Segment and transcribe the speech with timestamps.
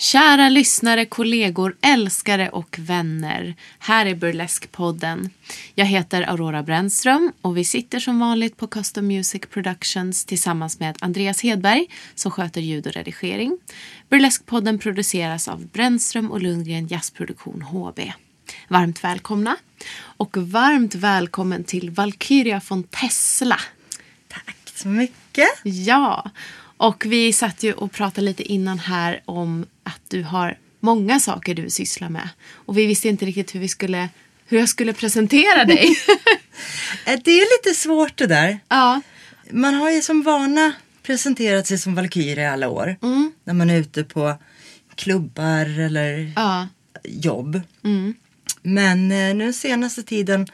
[0.00, 3.54] Kära lyssnare, kollegor, älskare och vänner.
[3.78, 5.30] Här är Burlesque-podden.
[5.74, 10.96] Jag heter Aurora Brännström och vi sitter som vanligt på Custom Music Productions tillsammans med
[11.00, 13.58] Andreas Hedberg som sköter ljud och redigering.
[14.10, 18.12] Burlesque-podden produceras av Brännström och Lundgren Jazzproduktion HB.
[18.68, 19.56] Varmt välkomna
[20.00, 23.60] och varmt välkommen till Valkyria von Tesla.
[24.28, 25.48] Tack så mycket.
[25.62, 26.30] Ja,
[26.78, 31.54] och vi satt ju och pratade lite innan här om att du har många saker
[31.54, 32.28] du sysslar med.
[32.52, 34.08] Och vi visste inte riktigt hur, vi skulle,
[34.46, 35.88] hur jag skulle presentera dig.
[37.06, 38.58] Eh, Det är lite svårt det där.
[38.68, 39.00] ja,
[39.50, 42.96] Man har ju som vana presenterat sig som Valkyria i alla år.
[43.44, 44.36] När man är ute på
[44.94, 46.68] klubbar eller ja,
[47.04, 47.60] jobb.
[48.62, 50.46] Men eh, nu senaste tiden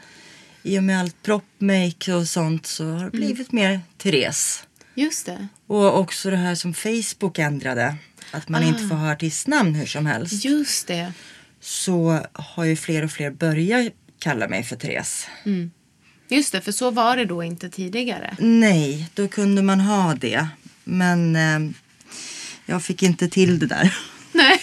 [0.63, 4.63] i och med allt propmake och sånt så har det blivit mer Therese.
[4.95, 5.47] just det.
[5.67, 7.95] Och också det här som Facebook ändrade.
[8.31, 10.45] Att man inte får ha artistnamn hur som helst.
[10.45, 11.13] Just det.
[11.59, 15.27] Så har ju fler och fler börjat kalla mig för Therese.
[16.27, 18.35] Just det, för så var det då inte tidigare.
[18.39, 20.47] Nej, då kunde man ha det.
[20.83, 21.75] Men eh,
[22.65, 23.97] jag fick inte till det där.
[24.31, 24.61] Nej.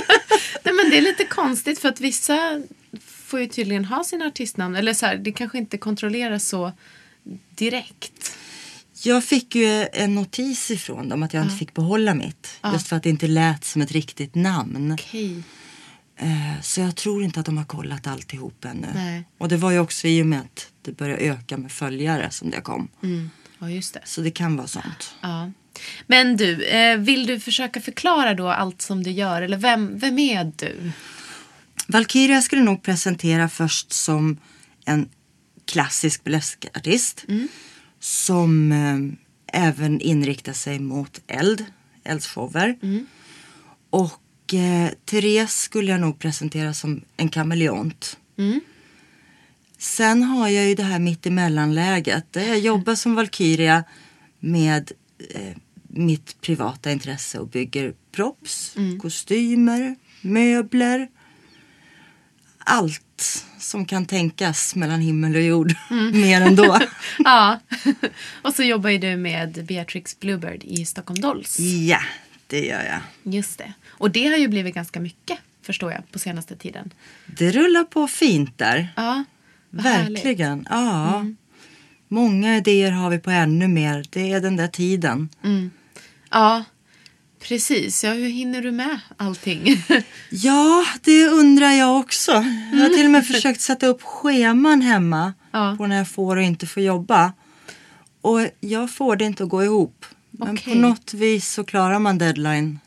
[0.64, 2.62] Nej, men det är lite konstigt för att vissa
[3.00, 4.76] får ju tydligen ha sina artistnamn.
[4.76, 6.72] Eller så här, det kanske inte kontrolleras så
[7.50, 8.36] direkt.
[9.08, 12.60] Jag fick ju en notis ifrån dem att jag inte fick behålla mitt.
[12.72, 14.92] Just för att det inte lät som ett riktigt namn.
[14.92, 15.42] Okej.
[16.16, 18.88] Eh, så jag tror inte att de har kollat alltihop ännu.
[18.94, 19.24] Nej.
[19.38, 22.50] Och det var ju också i och med att det började öka med följare som
[22.50, 22.88] det kom.
[23.02, 23.30] Mm.
[23.58, 24.00] Ja, just det.
[24.04, 25.14] Så det kan vara sånt.
[25.20, 25.50] Ja.
[26.06, 29.42] Men du, eh, vill du försöka förklara då allt som du gör?
[29.42, 30.92] Eller vem, vem är du?
[31.86, 34.38] Valkyria skulle nog presentera först som
[34.84, 35.08] en
[35.64, 37.24] klassisk burleskartist.
[38.00, 41.64] Som eh, även inriktar sig mot eld,
[42.04, 42.78] eldshower.
[43.90, 48.18] Och eh, Therese skulle jag nog presentera som en kameleont.
[49.78, 52.32] Sen har jag ju det här mittemellanläget.
[52.32, 53.84] Där jag jobbar som Valkyria
[54.40, 54.92] med
[55.34, 55.56] eh,
[55.88, 61.08] mitt privata intresse och bygger props, kostymer, möbler.
[62.68, 65.74] Allt som kan tänkas mellan himmel och jord.
[66.12, 66.78] Mer än då.
[67.18, 67.60] Ja.
[68.42, 71.58] Och så jobbar ju du med Beatrix Bluebird i Stockholm Dolls.
[71.88, 72.00] ja,
[72.46, 73.34] det gör jag.
[73.34, 73.72] Just det.
[73.88, 76.90] Och det har ju blivit ganska mycket, förstår jag, på senaste tiden.
[77.26, 78.92] Det rullar på fint där.
[78.96, 79.24] Ja,
[79.78, 80.16] härligt.
[80.16, 80.66] Verkligen.
[80.70, 81.24] Ja.
[82.08, 84.04] Många idéer har vi på ännu mer.
[84.10, 85.28] Det är den där tiden.
[86.30, 86.64] Ja,
[87.40, 88.04] precis.
[88.04, 89.84] Ja, hur hinner du med allting?
[90.30, 92.32] Ja, det undrar jag också.
[92.72, 95.74] Jag har till och med försökt sätta upp scheman hemma Ja.
[95.78, 97.32] på när jag får och inte får jobba.
[98.20, 100.06] Och jag får det inte att gå ihop.
[100.30, 100.72] Men Okej.
[100.74, 102.78] på något vis så klarar man deadline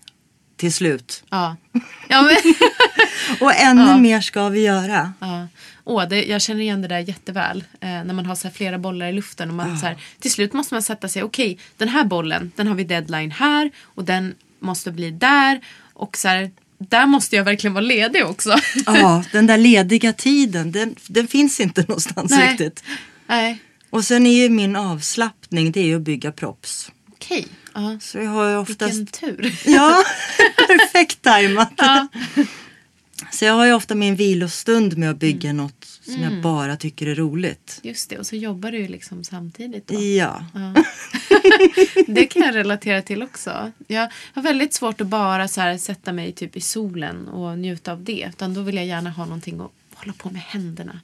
[0.58, 1.24] till slut.
[1.30, 1.56] ja.
[2.10, 2.36] Ja, men...
[3.40, 5.14] Och ännu mer ska vi göra.
[5.20, 5.48] Ja.
[5.84, 7.64] Åh, det, jag känner igen det där jätteväl.
[7.80, 9.50] Eh, när man har så här flera bollar i luften.
[9.50, 11.24] Och man, så här, till slut måste man sätta sig.
[11.24, 13.72] Okej, den här bollen, den har vi deadline här.
[13.84, 15.62] Och den måste bli där.
[15.94, 18.56] Och så här, där måste jag verkligen vara ledig också.
[18.86, 22.50] Ja, den där lediga tiden, den, den finns inte någonstans Nej.
[22.52, 22.84] riktigt.
[23.28, 23.58] Nej,
[23.90, 26.92] Och sen är ju min avslappning, det är ju att bygga props.
[27.12, 27.48] okej.
[27.74, 27.98] Ja.
[28.02, 28.94] Så jag har ju oftast...
[28.94, 29.56] Vilken tur.
[29.66, 30.04] Ja,
[30.68, 31.74] perfekt tajmat.
[31.78, 32.08] Ja.
[33.32, 37.08] Så jag har ju ofta min vilostund med att bygga något som jag bara tycker
[37.08, 37.80] är roligt.
[37.84, 39.88] Just det, och så jobbar du ju liksom samtidigt.
[39.88, 40.02] Då.
[40.02, 40.46] Ja.
[40.54, 40.84] Ja.
[42.08, 43.72] Det kan jag relatera till också.
[43.88, 48.04] Jag har väldigt svårt att bara så sätta mig typ i solen och njuta av
[48.04, 48.30] det.
[48.30, 51.00] Utan då vill jag gärna ha någonting att hålla på med händerna.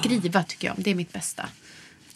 [0.00, 0.76] Skriva tycker jag.
[0.78, 1.46] Det är mitt bästa.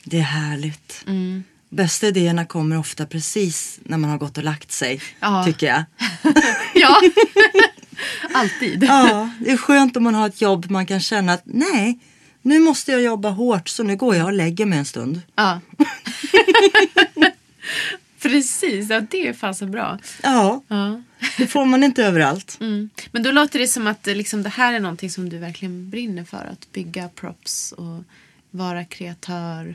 [0.04, 1.04] Det är härligt.
[1.06, 1.44] Mm.
[1.68, 5.00] Bästa idéerna kommer ofta precis när man har gått och lagt sig.
[5.20, 5.44] Ja.
[5.44, 5.84] Tycker jag.
[6.74, 7.00] Ja,
[8.34, 8.84] alltid.
[8.84, 11.98] Ja, det är skönt om man har ett jobb man kan känna att nej,
[12.42, 15.20] nu måste jag jobba hårt så nu går jag och lägger mig en stund.
[15.34, 15.60] Ja.
[18.22, 19.98] Precis, ja, det är fasen bra.
[20.22, 21.02] Ja, Ja.
[21.38, 22.58] det får man inte överallt.
[22.60, 22.90] Mm.
[23.12, 25.90] Men då låter det som att eh, liksom, det här är någonting som du verkligen
[25.90, 26.48] brinner för.
[26.52, 28.04] Att bygga props och
[28.50, 29.74] vara kreatör.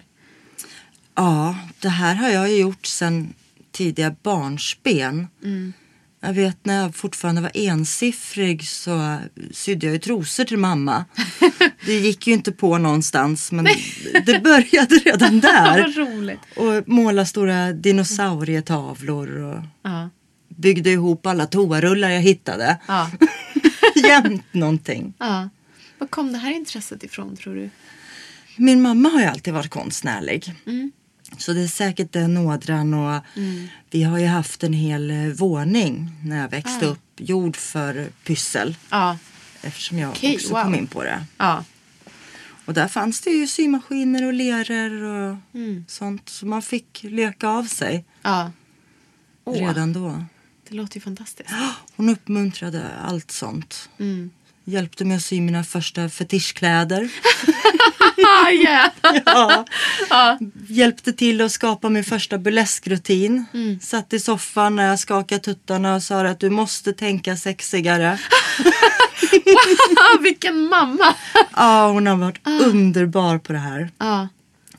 [1.15, 3.33] Ja, det här har jag ju gjort sedan
[3.71, 5.27] tidiga barnsben.
[6.25, 9.17] Jag vet när jag fortfarande var ensiffrig så
[9.51, 11.05] sydde jag ju trosor till mamma.
[11.85, 13.67] Det gick ju inte på någonstans men
[14.25, 15.95] det började redan där.
[16.55, 20.09] Och måla stora dinosaurietavlor och Ja.
[20.55, 22.77] byggde ihop alla toarullar jag hittade.
[22.87, 23.11] Ja.
[24.07, 25.13] Jämt någonting.
[25.19, 25.49] ja.
[25.97, 27.69] Var kom det här intresset ifrån tror du?
[28.57, 30.53] Min mamma har ju alltid varit konstnärlig.
[30.65, 30.91] Mm.
[31.41, 33.21] Så det är säkert den ådran och
[33.91, 36.89] vi har ju haft en hel eh, våning när jag växte Ah.
[36.89, 38.75] upp gjord för pyssel.
[38.89, 39.17] Ja.
[39.61, 40.63] Eftersom jag Okej, också wow.
[40.63, 41.25] kom in på det.
[41.37, 41.63] Ja.
[42.65, 45.85] Och där fanns det ju symaskiner och leror och Mm.
[45.87, 46.29] sånt.
[46.29, 48.51] Så man fick leka av sig ja.
[49.43, 50.25] Åh, redan då.
[50.69, 51.49] Det låter ju fantastiskt.
[51.95, 53.89] Hon uppmuntrade allt sånt.
[53.99, 54.29] Mm.
[54.63, 57.09] Hjälpte mig att sy mina första fetischkläder.
[58.17, 58.91] Ah, yeah.
[60.09, 60.39] Ja.
[60.67, 63.45] Hjälpte till att skapa min första burleskrutin.
[63.53, 63.79] Mm.
[63.79, 68.19] Satt i soffan när jag skakade tuttarna och sa att du måste tänka sexigare.
[69.97, 71.15] Ah, vilken mamma!
[71.55, 72.51] Ja, hon har varit Ah.
[72.65, 73.89] underbar på det här.
[73.97, 74.27] Ja.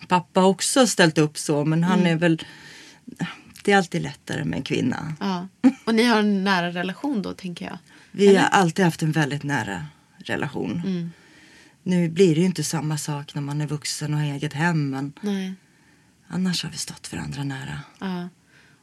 [0.09, 2.12] Pappa har också ställt upp så men han Mm.
[2.12, 2.43] är väl...
[3.65, 5.12] Det är alltid lättare med en kvinna.
[5.21, 5.49] ja.
[5.85, 7.79] Och ni har en nära relation då tänker jag.
[8.11, 9.85] Vi har alltid haft en väldigt nära
[10.25, 10.83] relation.
[10.87, 11.12] Mm.
[11.87, 14.91] Nu blir det ju inte samma sak när man är vuxen och har eget hem
[14.91, 15.55] men Nej.
[16.29, 17.81] annars har vi stått varandra nära.
[17.99, 18.29] Ja.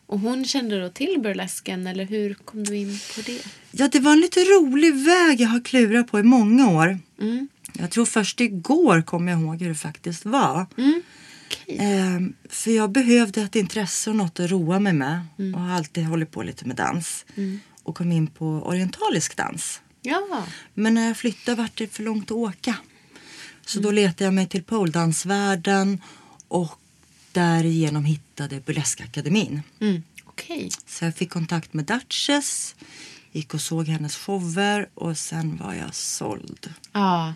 [0.05, 3.45] Och hon kände då till burlesken eller hur kom du in på det?
[3.71, 6.99] Ja, det var en lite rolig väg jag har klurat på i många år.
[7.21, 7.47] Mm.
[7.73, 10.65] Jag tror först igår kom jag ihåg hur det faktiskt var.
[10.77, 11.01] Mm.
[11.45, 11.77] Okej.
[11.79, 15.21] Ehm, för jag behövde ett intresse och något att roa mig med.
[15.39, 15.55] Mm.
[15.55, 17.25] Och har alltid hållit på lite med dans.
[17.83, 19.81] Och kom in på orientalisk dans.
[20.01, 20.45] Ja.
[20.73, 22.75] Men när jag flyttade vart det för långt att åka.
[23.65, 26.01] Så då letade jag mig till poledansvärlden
[26.47, 26.79] och
[27.31, 29.61] därigenom hittade Burleskakademin.
[29.79, 30.03] Mm.
[30.25, 30.69] Okej.
[30.87, 32.75] Så jag fick kontakt med Duchess,
[33.31, 36.73] gick och såg hennes shower och sen var jag såld.
[36.91, 37.33] Ja.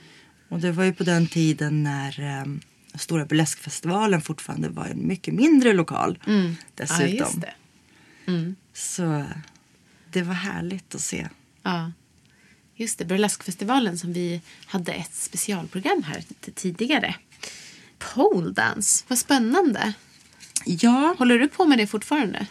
[0.49, 2.45] Och det var ju på den tiden när eh,
[2.95, 6.19] Stora Burleskfestivalen fortfarande var en mycket mindre lokal.
[6.27, 6.55] Mm.
[6.75, 7.15] Dessutom.
[7.15, 7.53] just det.
[8.27, 8.55] Mm.
[8.73, 9.25] Så
[10.11, 11.27] det var härligt att se.
[11.63, 11.91] Ja.
[12.79, 16.23] Just det, Burleskfestivalen som vi hade ett specialprogram här
[16.55, 17.15] tidigare.
[17.99, 19.93] Pole dance, vad spännande.
[20.65, 22.47] Ja, Håller du på med det fortfarande?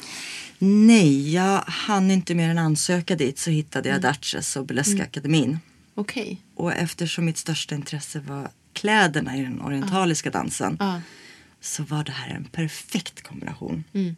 [0.59, 4.03] nej, jag hann inte mer än ansöka dit så hittade Mm.
[4.03, 5.59] jag Duchess och Burleskakademin.
[5.95, 6.41] Okej.
[6.55, 11.01] Och eftersom mitt största intresse var kläderna i den orientaliska dansen Ja.
[11.61, 13.85] så var det här en perfekt kombination.
[13.93, 14.17] Mm.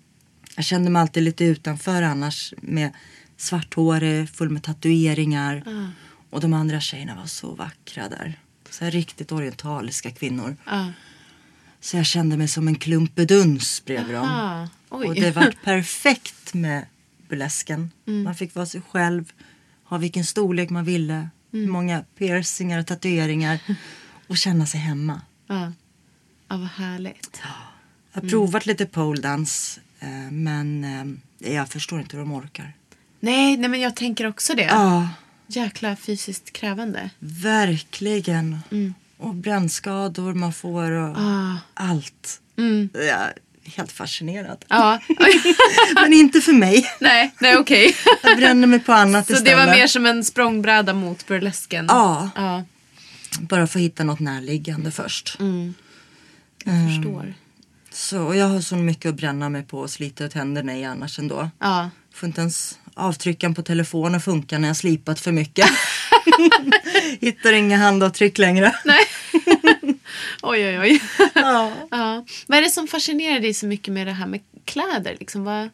[0.57, 2.91] Jag kände mig alltid lite utanför annars med
[3.38, 5.62] svarthårig, full med tatueringar.
[5.67, 5.88] Ja.
[6.31, 8.38] Och de andra tjejerna var så vackra där.
[8.70, 10.56] Så här riktigt orientaliska kvinnor.
[10.67, 10.93] Ja.
[11.81, 14.25] Så jag kände mig som en klump beduns bredvid dem.
[14.28, 14.68] Aha.
[14.90, 15.07] Oj.
[15.07, 16.87] Och det var perfekt med
[17.28, 17.90] burlesken.
[18.07, 18.23] Mm.
[18.23, 19.33] Man fick vara sig själv,
[19.85, 21.64] ha vilken storlek man ville, Mm.
[21.64, 23.59] hur många piercingar och tatueringar
[24.26, 25.21] och känna sig hemma.
[25.47, 25.73] Ja.
[26.49, 27.40] ja, vad härligt.
[27.42, 27.49] Jag
[28.12, 28.30] har Mm.
[28.30, 30.85] provat lite poledance eh, men
[31.40, 32.75] eh, jag förstår inte hur de orkar.
[33.21, 34.63] Nej, nej, men jag tänker också det.
[34.63, 35.09] Ja,
[35.47, 37.11] Jäkla fysiskt krävande.
[37.19, 38.59] verkligen.
[39.17, 41.57] Och brännskador man får och Ah.
[41.75, 42.41] allt.
[42.59, 42.89] Mm.
[42.93, 43.33] Jag är
[43.65, 44.65] helt fascinerad.
[44.69, 44.99] Ja.
[45.95, 46.87] Men inte för mig.
[47.01, 47.97] nej, nej okej.
[48.23, 49.59] Jag bränner mig på annat Så istället.
[49.59, 51.85] det var mer som en språngbräda mot burlesken?
[51.89, 52.31] Ja.
[52.37, 52.65] Ja,
[53.41, 55.37] Bara för att hitta något närliggande först.
[55.41, 55.75] Mm.
[56.65, 57.35] jag förstår.
[57.91, 60.85] Så, och jag har så mycket att bränna mig på och slita ut händerna i
[60.85, 61.51] annars ändå.
[61.59, 61.91] Ja.
[62.15, 65.67] Får inte ens avtryckan på telefonen funka när jag slipat för mycket.
[67.21, 68.75] Hittar inga handavtryck längre.
[68.85, 69.00] Nej.
[70.43, 71.00] oj, oj, oj.
[71.35, 71.73] Ja.
[71.90, 72.25] Ja.
[72.47, 75.17] Vad är det som fascinerar dig så mycket med det här med kläder?
[75.21, 75.69] Liksom, vad,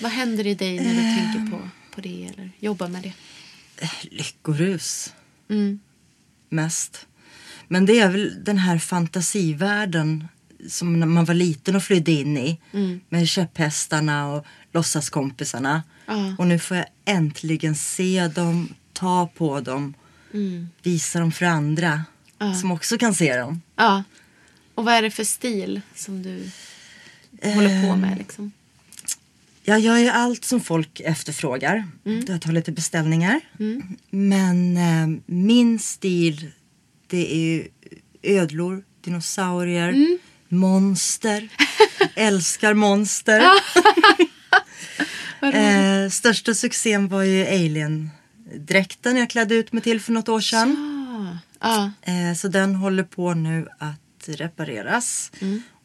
[0.00, 1.16] vad händer i dig när du Ehm.
[1.32, 3.12] tänker på, på det eller jobbar med det?
[4.10, 5.12] Lyckorus
[5.50, 5.80] Mm.
[6.48, 7.06] mest.
[7.68, 10.28] Men det är väl den här fantasivärlden
[10.68, 12.60] som när man var liten och flydde in i.
[12.72, 13.00] Mm.
[13.08, 15.82] Med käpphästarna och låtsaskompisarna.
[16.06, 16.34] Ja.
[16.38, 19.94] Och nu får jag äntligen se dem, ta på dem,
[20.34, 20.68] Mm.
[20.82, 22.04] visa dem för andra.
[22.60, 23.60] som också kan se dem.
[23.76, 24.02] Ja.
[24.74, 26.50] Och vad är det för stil som du
[27.54, 28.52] håller på med liksom?
[29.62, 31.84] Ja, jag gör allt som folk efterfrågar.
[32.26, 33.40] Jag tar lite beställningar.
[34.10, 36.50] Men eh, min stil
[37.06, 37.68] det är ju
[38.22, 40.18] ödlor, dinosaurier,
[40.56, 41.48] monster.
[42.14, 43.40] Älskar monster.
[45.54, 50.76] eh, största succén var ju Alien-dräkten jag klädde ut mig till för något år sedan.
[51.60, 51.90] Ja.
[52.02, 55.32] Eh, så den håller på nu att repareras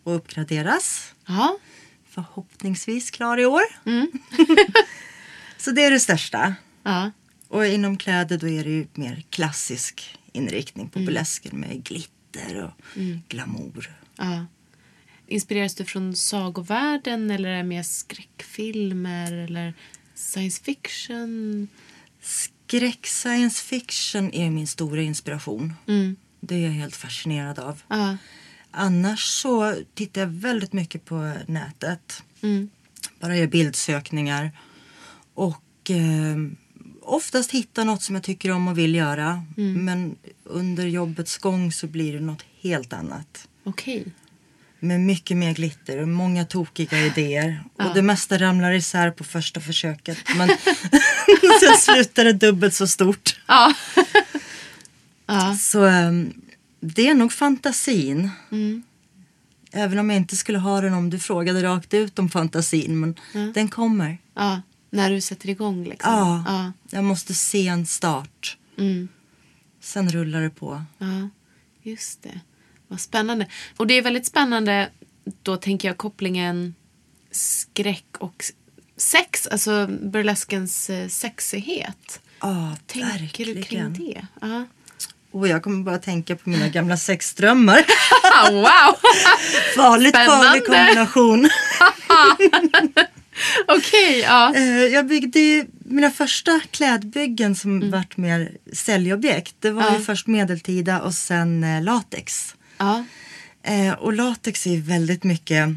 [0.03, 1.13] och uppgraderas.
[1.27, 1.57] Ja.
[2.09, 3.61] Förhoppningsvis klar i år.
[5.57, 6.55] så det är det största.
[6.83, 7.11] Ja.
[7.47, 12.99] Och inom kläder då är det ju mer klassisk inriktning på burlesken med glitter och
[13.27, 13.89] glamour.
[15.29, 19.74] Inspireras du från sagovärlden eller är det mer skräckfilmer eller
[20.15, 21.67] science fiction?
[22.21, 25.74] Skräck science fiction är min stora inspiration.
[26.39, 27.81] Det är jag helt fascinerad av.
[27.88, 28.17] Ja.
[28.71, 32.24] Annars så tittar jag väldigt mycket på nätet.
[32.41, 32.69] Mm.
[33.19, 34.51] Bara gör bildsökningar.
[35.33, 36.38] Och eh,
[37.01, 39.43] oftast hittar något som jag tycker om och vill göra.
[39.55, 43.48] Men under jobbets gång så blir det något helt annat.
[43.63, 44.05] Okej.
[44.79, 47.63] Med mycket mer glitter och många tokiga idéer.
[47.74, 50.17] Och det mesta ramlar isär på första försöket.
[50.38, 50.50] Men
[51.62, 53.39] sen slutar det dubbelt så stort.
[53.48, 53.74] Ja.
[55.25, 55.55] ja.
[55.55, 56.33] Så ehm,
[56.79, 58.29] det är nog fantasin.
[58.51, 58.83] Mm.
[59.71, 63.00] Även om jag inte skulle ha den om du frågade rakt ut om fantasin.
[63.00, 63.15] Men
[63.53, 64.17] den kommer.
[64.36, 64.62] ja.
[64.91, 66.12] När du sätter igång liksom?
[66.13, 66.71] Ja, Ja.
[66.89, 68.57] jag måste se en start.
[68.77, 69.07] Mm.
[69.81, 70.83] Sen rullar det på.
[70.98, 71.29] Ja,
[71.83, 72.39] just det.
[72.91, 73.46] Vad spännande.
[73.77, 74.89] Och det är väldigt spännande,
[75.43, 76.75] då tänker jag kopplingen
[77.31, 78.43] skräck och
[78.98, 82.19] sex, alltså burleskens eh, sexighet.
[82.41, 83.93] Ja, Tänker du kring verkligen.
[83.93, 84.25] det?
[84.41, 84.65] Ja.
[85.31, 87.86] Och jag kommer bara tänka på mina gamla sexdrömmar.
[88.51, 88.63] Wow!
[89.75, 91.50] Farligt farlig kombination.
[93.67, 94.53] Okej, ja.
[94.55, 99.55] Eh, Jag byggde ju mina första klädbyggen som vart mer säljobjekt.
[99.60, 99.93] Det var Mm.
[99.93, 100.00] Ja.
[100.00, 102.55] ju först medeltida och sen eh, latex.
[102.79, 103.05] Ja.
[103.63, 105.75] Eh, och latex är väldigt mycket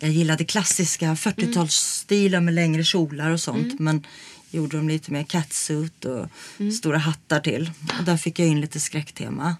[0.00, 3.80] jag gillade klassiska 40-talsstilar med längre kjolar och sånt.
[3.80, 4.06] Men
[4.50, 6.26] gjorde dem lite mer catsuit och
[6.72, 7.70] stora hattar till.
[7.98, 9.56] Och där fick jag in lite skräcktema.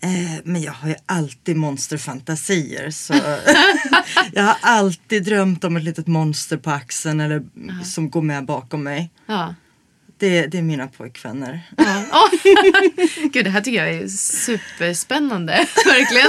[0.00, 2.90] Eh, men jag har ju alltid monsterfantasier.
[2.90, 3.14] Så
[4.32, 7.42] jag har alltid drömt om ett litet monster på axeln eller
[7.84, 9.10] som går med bakom mig.
[9.26, 9.54] ja.
[10.18, 11.60] Det, det är mina pojkvänner.
[11.76, 12.04] Ja.
[12.12, 12.28] Åh.
[13.32, 15.52] Gud, det här tycker jag är superspännande.
[15.86, 16.26] Verkligen.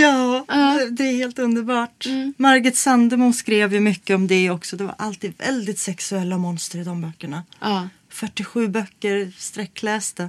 [0.00, 2.06] Ja, det- det är helt underbart.
[2.36, 4.76] Margit Sandemo skrev ju mycket om det också.
[4.76, 7.42] Det var alltid väldigt sexuella monster i de böckerna.
[7.60, 7.88] Ja.
[8.08, 10.28] 47 böcker sträcklästa.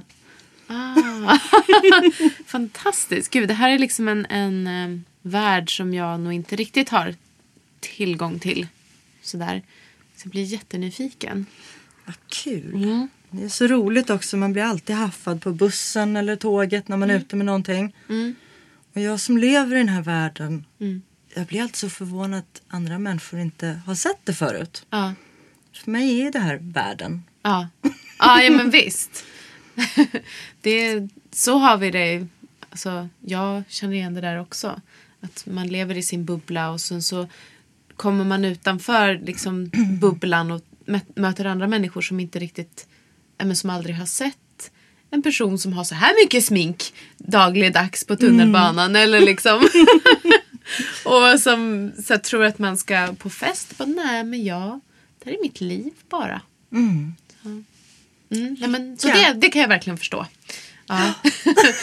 [0.66, 0.94] Ah.
[2.46, 3.30] Fantastiskt.
[3.30, 7.14] Gud, det här är liksom en, en eh, värld som jag nog inte riktigt har
[7.80, 8.66] tillgång till.
[9.22, 9.62] Sådär.
[10.24, 11.46] Jag blir jättenyfiken.
[12.04, 13.08] Vad kul.
[13.30, 14.36] Det är så roligt också.
[14.36, 17.96] Man blir alltid haffad på bussen eller tåget när man är ute med någonting.
[18.94, 20.64] Och jag som lever i den här världen.
[21.34, 24.86] Jag blir alltid så förvånad att andra människor inte har sett det förut.
[24.90, 25.14] Ja.
[25.72, 27.22] För mig är det här världen.
[27.42, 27.68] Ja,
[28.18, 29.24] ja, ja men visst.
[30.60, 32.26] det, så har vi det.
[32.70, 34.80] Alltså, jag känner igen det där också.
[35.20, 37.28] Att man lever i sin bubbla och sen så
[37.96, 39.70] kommer man utanför liksom,
[40.00, 40.60] bubblan och
[41.14, 42.86] möter andra människor som inte riktigt,
[43.38, 44.70] men som aldrig har sett
[45.10, 49.68] en person som har så här mycket smink dagligdags på tunnelbanan eller liksom
[51.04, 53.78] och som så tror att man ska på fest.
[53.78, 54.80] Bara, Nej men jag,
[55.18, 56.40] det här är mitt liv bara.
[56.72, 57.14] Mm,
[58.58, 60.26] nej, men, så det, det kan jag verkligen förstå.
[60.86, 61.12] Ja.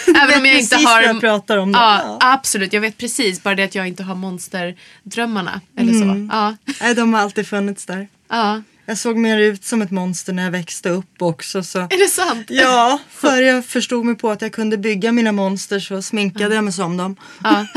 [0.24, 1.02] Även om jag inte har...
[1.02, 1.72] jag pratar om.
[1.72, 1.80] då.
[1.80, 2.74] Ja, absolut.
[2.74, 3.44] Jag vet precis.
[3.44, 5.62] Bara det att jag inte har monsterdrömmarna.
[5.78, 6.28] Eller så.
[6.32, 6.56] Ja.
[6.82, 8.08] Nej, de har alltid funnits där.
[8.30, 8.62] ja.
[8.86, 11.64] Jag såg mer ut som ett monster när jag växte upp också.
[11.64, 11.80] Så.
[11.80, 12.46] Är det sant?
[12.50, 16.64] Ja, för jag förstod mig på att jag kunde bygga mina monster så sminkade jag
[16.64, 17.16] mig som dem.
[17.44, 17.66] Ja.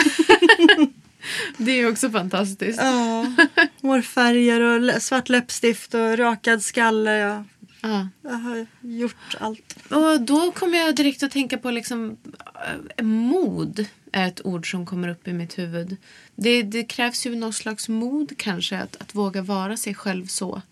[1.57, 2.78] Det är också fantastiskt.
[2.83, 3.26] Ja,
[3.83, 7.16] hårfärger och svart läppstift och rakad skalle.
[7.16, 7.45] Jag,
[7.85, 8.09] Ja.
[8.23, 9.76] jag har gjort allt.
[9.91, 12.17] Och då kommer jag direkt att tänka på liksom
[12.99, 15.97] eh, mod är ett ord som kommer upp i mitt huvud.
[16.37, 20.62] Det, det krävs ju någon slags mod kanske att, att våga vara sig själv så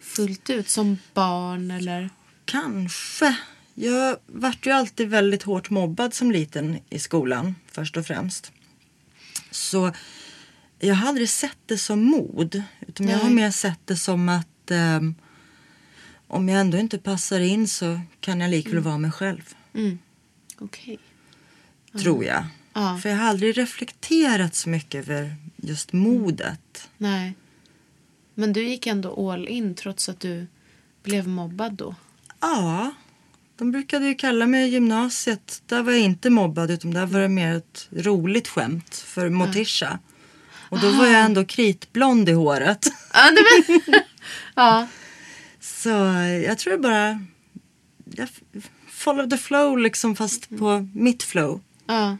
[0.00, 2.10] fullt ut som barn eller...
[2.44, 3.36] Kanske.
[3.74, 8.52] Jag vart ju alltid väldigt hårt mobbad som liten i skolan först och främst.
[9.50, 9.92] Så
[10.78, 12.62] jag har aldrig sett det som mod.
[12.86, 13.34] Utan jag har Nej.
[13.34, 15.14] mer sett det som att ehm,
[16.28, 19.54] om jag ändå inte passar in så kan jag likväl vara mig själv.
[20.58, 20.98] Okej.
[21.98, 22.44] tror jag.
[22.72, 22.98] Ja.
[23.02, 26.88] För jag har aldrig reflekterat så mycket över just modet.
[26.98, 27.34] Nej.
[28.34, 30.46] Men du gick ändå all in trots att du
[31.02, 31.94] blev mobbad då?
[32.40, 32.94] Ja,
[33.56, 35.62] de brukade ju kalla mig i gymnasiet.
[35.66, 39.98] Där var jag inte mobbad utan där var det mer ett roligt skämt för Motisha.
[40.68, 42.86] Och då var jag ändå kritblond i håret.
[43.12, 43.82] Ja, men...
[44.54, 44.88] ja.
[45.84, 45.90] Så
[46.46, 47.24] jag tror bara...
[48.04, 48.28] Jag
[48.88, 51.60] follow the flow liksom fast på mitt flow.
[51.86, 52.16] ja.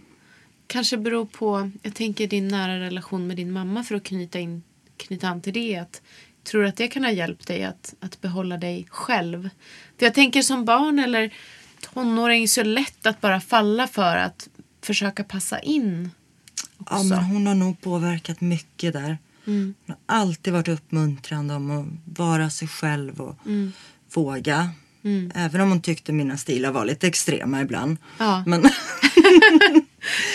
[0.67, 4.63] Kanske beror på, jag tänker din nära relation med din mamma för att knyta, in,
[4.97, 5.77] knyta an till det.
[5.77, 6.03] Att,
[6.45, 9.51] tror du att det kan ha hjälpt dig att, att behålla dig själv?
[9.99, 11.35] För jag tänker som barn eller
[11.81, 14.49] tonåring så är det lätt att bara falla för att
[14.83, 16.11] försöka passa in.
[16.91, 19.19] Ja, men hon har nog påverkat mycket där.
[19.47, 19.75] Mm.
[19.87, 23.73] Hon har alltid varit uppmuntrande om att vara sig själv och Mm.
[24.15, 24.71] våga.
[25.35, 27.97] Även om hon tyckte mina stilar var lite extrema ibland.
[28.19, 28.45] Ja.
[28.47, 28.63] Men
[29.63, 29.83] hon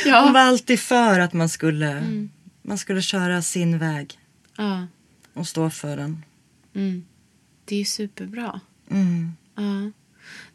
[0.06, 0.32] Ja.
[0.34, 2.30] var alltid för att man skulle, Mm.
[2.62, 4.20] man skulle köra sin väg
[4.58, 4.88] ja.
[5.34, 6.26] och stå för den.
[6.76, 7.06] Mm.
[7.66, 8.60] Det är ju superbra.
[8.92, 9.36] Mm.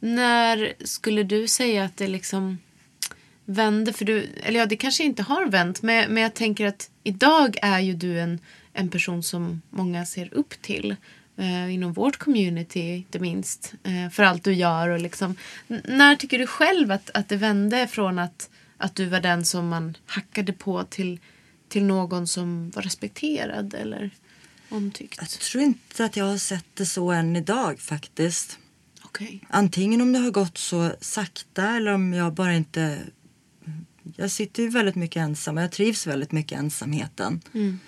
[0.01, 2.59] När skulle du säga att det liksom
[3.45, 3.93] vände?
[3.93, 5.83] För du, eller ja, det kanske inte har vänt.
[5.83, 8.41] Men, men jag tänker att idag är ju du en,
[8.73, 10.97] en person som många ser upp till.
[11.37, 13.75] Eh, inom vårt community inte minst.
[13.83, 14.89] Eh, för allt du gör.
[14.89, 15.37] Och liksom,
[15.69, 19.45] N- när tycker du själv att, att det vände från att, att du var den
[19.45, 21.21] som man hackade på till,
[21.69, 24.11] till någon som var respekterad eller
[24.69, 25.17] omtyckt?
[25.21, 28.59] Jag tror inte att jag har sett det så än idag faktiskt.
[29.05, 29.41] Okej.
[29.49, 32.99] Antingen om det har gått så sakta eller om jag bara inte...
[34.17, 37.41] Jag sitter ju väldigt mycket ensam och jag trivs väldigt mycket ensamheten.
[37.55, 37.79] Mm.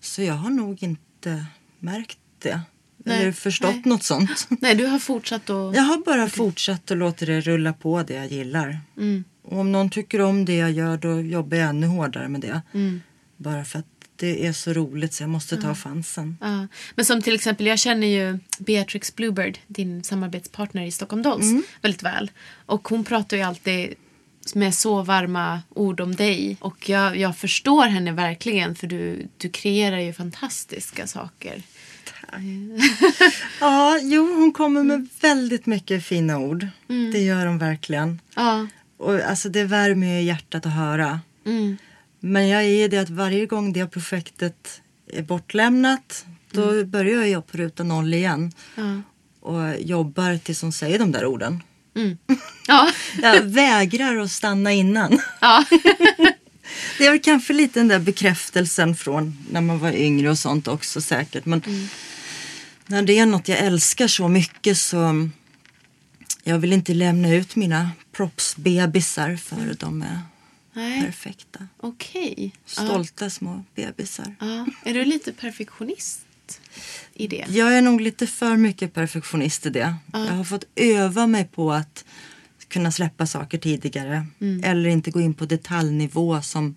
[0.00, 1.44] Så jag har nog inte
[1.78, 2.60] märkt det.
[2.98, 3.82] Nej, eller förstått nej.
[3.84, 4.46] något sånt.
[4.60, 5.74] Nej, du har fortsatt att...
[5.76, 8.80] Jag har bara fortsatt och låter det rulla på det jag gillar.
[8.96, 9.24] Mm.
[9.42, 12.62] Och om någon tycker om det jag gör då jobbar jag ännu hårdare med det.
[12.74, 13.02] Mm.
[13.36, 16.36] Bara för att det är så roligt så jag måste ta chansen.
[16.40, 16.66] Ja.
[16.94, 21.62] Men som till exempel, jag känner ju Beatrix Bluebird, din samarbetspartner i Stockholm Dolls, Mm.
[21.82, 22.30] väldigt väl.
[22.66, 23.94] Och hon pratar ju alltid
[24.54, 26.56] med så varma ord om dig.
[26.60, 31.62] Och jag, jag förstår henne verkligen för du, du kreerar ju fantastiska saker.
[33.60, 36.66] Ja, jo hon kommer med väldigt mycket fina ord.
[37.12, 38.20] Det gör hon verkligen.
[38.36, 38.66] Ja.
[38.96, 41.20] Och alltså det värmer ju hjärtat att höra.
[41.46, 41.76] Mm.
[42.20, 44.80] Men jag är det att varje gång det projektet
[45.12, 48.52] är bortlämnat då börjar jag på ruta noll igen.
[48.74, 49.02] Ja.
[49.40, 51.62] Och jobbar tills hon säger de där orden.
[52.66, 52.90] Ja.
[53.22, 55.20] Jag vägrar att stanna innan.
[55.40, 55.64] ja.
[56.98, 61.00] Det är kanske lite den där bekräftelsen från när man var yngre och sånt också
[61.00, 61.44] säkert.
[61.46, 61.62] Men
[62.86, 65.28] när det är något jag älskar så mycket så
[66.44, 70.20] jag vill inte lämna ut mina propsbebisar för de är
[70.72, 71.68] Nej, perfekta.
[71.80, 72.52] okej.
[72.66, 74.34] Stolta små bebisar.
[74.40, 74.66] Ja.
[74.84, 76.25] Är du lite perfektionist
[77.14, 77.44] i det?
[77.48, 79.94] Jag är nog lite för mycket perfektionist i det.
[80.12, 82.04] Jag har fått öva mig på att
[82.68, 84.26] kunna släppa saker tidigare.
[84.62, 86.74] Eller inte gå in på detaljnivå som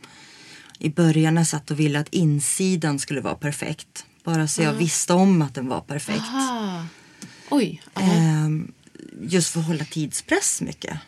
[0.79, 4.05] i början jag satt och ville att insidan skulle vara perfekt.
[4.23, 6.19] Bara så jag visste om att den var perfekt.
[6.19, 6.85] Aha.
[7.49, 7.81] Oj.
[7.95, 8.71] Ehm,
[9.21, 10.99] just för att hålla tidspress mycket.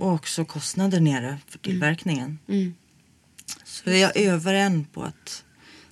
[0.00, 2.38] Och också kostnader nere för tillverkningen.
[2.48, 2.74] Mm.
[3.64, 5.44] Så jag övar än på att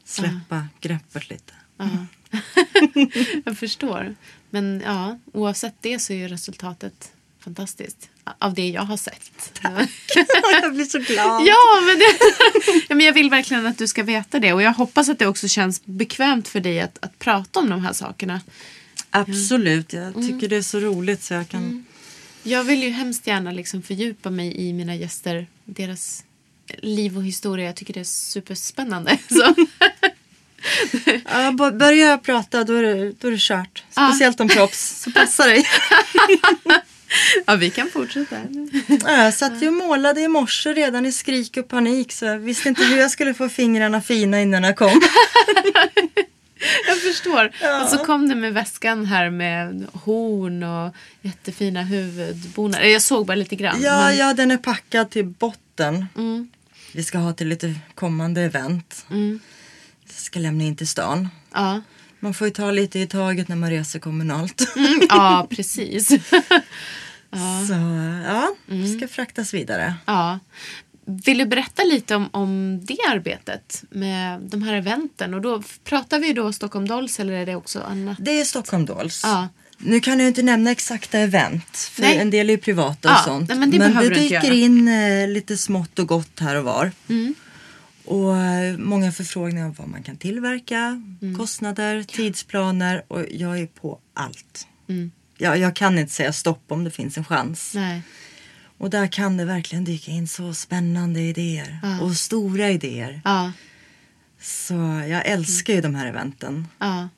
[0.04, 1.52] släppa greppet lite.
[3.44, 4.14] Jag förstår.
[4.50, 8.08] Men ja, oavsett det så är resultatet fantastiskt.
[8.38, 9.52] Av det jag har sett.
[10.62, 11.46] jag blir så glad.
[11.46, 12.18] Ja men, det,
[12.88, 14.52] ja, men jag vill verkligen att du ska veta det.
[14.52, 17.80] Och jag hoppas att det också känns bekvämt för dig att, att prata om de
[17.84, 18.40] här sakerna.
[19.10, 20.28] Absolut, jag Mm.
[20.28, 21.84] tycker det är så roligt så jag kan...
[22.42, 25.46] Jag vill ju hemskt gärna liksom fördjupa mig i mina gäster.
[25.64, 26.24] Deras
[26.78, 27.66] liv och historia.
[27.66, 29.18] Jag tycker det är superspännande.
[29.28, 29.54] Så.
[31.32, 33.84] Ja, börjar jag prata då är det, då är det kört.
[33.96, 34.08] Ja.
[34.08, 35.66] Speciellt om props, så passa dig.
[37.46, 38.36] Ja, vi kan fortsätta.
[39.04, 42.38] Ja, Jag satt ju och målade i morse redan i skrik och panik så jag
[42.38, 45.00] visste inte hur jag skulle få fingrarna fina innan jag kom.
[46.86, 47.50] Jag förstår.
[47.82, 52.80] Och så kom det med väskan här med horn och jättefina huvudbonar.
[52.82, 53.82] Jag såg bara lite grann.
[53.82, 56.06] Ja, men- ja, den är packad till botten.
[56.16, 56.48] Mm.
[56.92, 59.06] Vi ska ha till lite kommande event.
[59.10, 59.40] Mm.
[60.16, 61.28] Ska lämna in till stan.
[61.54, 61.80] ja.
[62.20, 64.76] Man får ju ta lite i taget när man reser kommunalt.
[64.76, 66.08] Mm, ja, precis.
[67.68, 67.72] Så
[68.26, 68.98] ja, Mm.
[68.98, 69.94] ska fraktas vidare.
[70.06, 70.38] ja.
[71.24, 75.34] Vill du berätta lite om, om det arbetet med de här eventen?
[75.34, 78.16] Och då pratar vi då Stockholm Dolls eller är det också annat?
[78.20, 79.20] Det är Stockholm Dolls.
[79.24, 79.48] Ja.
[79.78, 81.76] Nu kan jag inte nämna exakta event.
[81.76, 82.16] För Nej.
[82.18, 83.48] en del är ju privata och Ja, sånt.
[83.48, 86.92] men det behöver det dyker in eh, lite smått och gott här och var.
[87.08, 87.34] Mm.
[88.06, 91.38] Och eh, många förfrågningar om vad man kan tillverka, Mm.
[91.38, 94.66] kostnader, tidsplaner och jag är på allt.
[94.88, 95.10] Mm.
[95.38, 97.72] Jag, jag kan inte säga stopp om det finns en chans.
[97.74, 98.02] Nej.
[98.78, 102.00] Och där kan det verkligen dyka in så spännande idéer Ja.
[102.00, 103.20] och stora idéer.
[103.24, 103.52] Ja.
[104.40, 104.74] Så
[105.08, 106.68] jag älskar ju de här eventen.
[106.78, 107.08] Ja.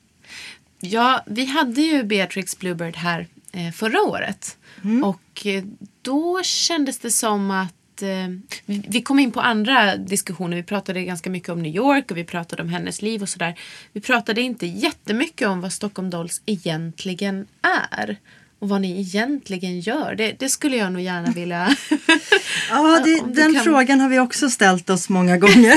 [0.80, 4.56] ja, vi hade ju Beatrix Bluebird här eh, förra året.
[5.04, 5.64] Och eh,
[6.02, 8.28] då kändes det som att eh,
[8.66, 10.56] vi, kom in på andra diskussioner.
[10.56, 13.58] Vi pratade ganska mycket om New York och vi pratade om hennes liv och sådär.
[13.92, 17.46] Vi pratade inte jättemycket om vad Stockholm Dolls egentligen
[17.90, 18.16] är.
[18.58, 20.14] Och vad ni egentligen gör.
[20.14, 21.76] Det, det skulle jag nog gärna vilja...
[22.70, 25.74] Ja, det, den kan- frågan har vi också ställt oss många gånger.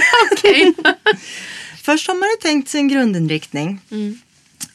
[1.84, 3.80] Först har man ju tänkt sig en grundinriktning.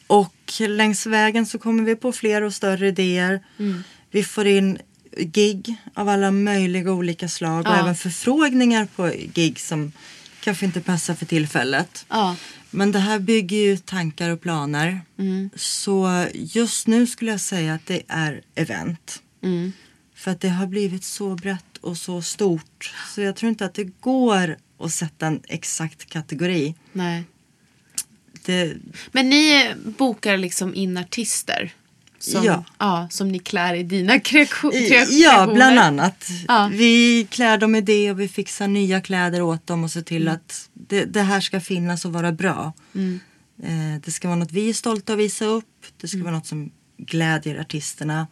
[0.07, 3.41] Och längs vägen så kommer vi på fler och större idéer.
[4.11, 4.79] Vi får in
[5.19, 7.81] gig av alla möjliga olika slag och Ja.
[7.81, 9.93] även förfrågningar på gig som
[10.41, 12.07] kanske inte passar för tillfället.
[12.09, 12.37] ja.
[12.71, 15.01] Men det här bygger ju tankar och planer.
[15.57, 19.23] Så just nu skulle jag säga att det är event.
[19.43, 19.73] Mm.
[20.15, 22.95] För att det har blivit så brett och så stort.
[23.15, 26.75] Så jag tror inte att det går att sätta en exakt kategori.
[26.93, 27.25] Nej.
[28.45, 28.75] Det,
[29.13, 31.73] Men ni bokar liksom in artister?
[32.33, 32.65] Som, Ja.
[32.79, 33.09] ja.
[33.11, 35.07] Som ni klär i dina kreationer?
[35.23, 36.29] ja, bland annat.
[36.49, 36.71] Ja.
[36.73, 40.23] Vi klär dem i det och vi fixar nya kläder åt dem och ser till
[40.23, 40.35] Mm.
[40.35, 42.73] att det, det här ska finnas och vara bra.
[43.62, 45.65] Eh, det ska vara något vi är stolta att visa upp.
[46.01, 46.25] Det ska Mm.
[46.25, 48.27] vara något som glädjer artisterna.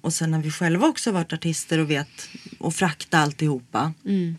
[0.00, 3.92] Och sen när vi själva också varit artister och vet och frakta alltihopa.
[4.06, 4.36] Mm.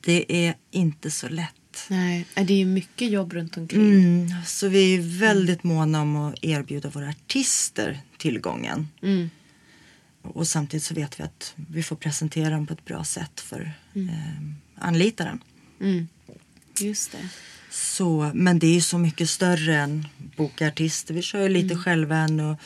[0.00, 1.54] Det är inte så lätt.
[1.90, 3.92] Nej, det är mycket jobb runt omkring.
[3.94, 8.88] Mm, så vi är väldigt måna om att erbjuda våra artister tillgången.
[9.02, 9.30] Mm.
[10.22, 13.72] Och samtidigt så vet vi att vi får presentera dem på ett bra sätt för
[13.94, 14.08] Mm.
[14.08, 15.40] eh, anlitaren.
[15.80, 16.08] Mm.
[16.80, 17.28] Just det.
[17.70, 21.14] Så, men det är ju så mycket större än boka artister.
[21.14, 21.78] Vi kör ju lite Mm.
[21.84, 22.60] själva och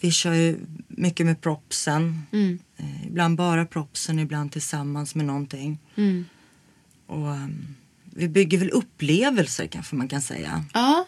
[0.00, 2.22] vi kör ju mycket med propsen.
[2.32, 2.58] Mm.
[2.76, 5.78] Eh, ibland bara propsen, ibland tillsammans med någonting.
[5.96, 6.24] Mm.
[7.06, 7.74] Och ehm,
[8.16, 10.64] vi bygger väl upplevelser kanske man kan säga.
[10.74, 11.06] Ja,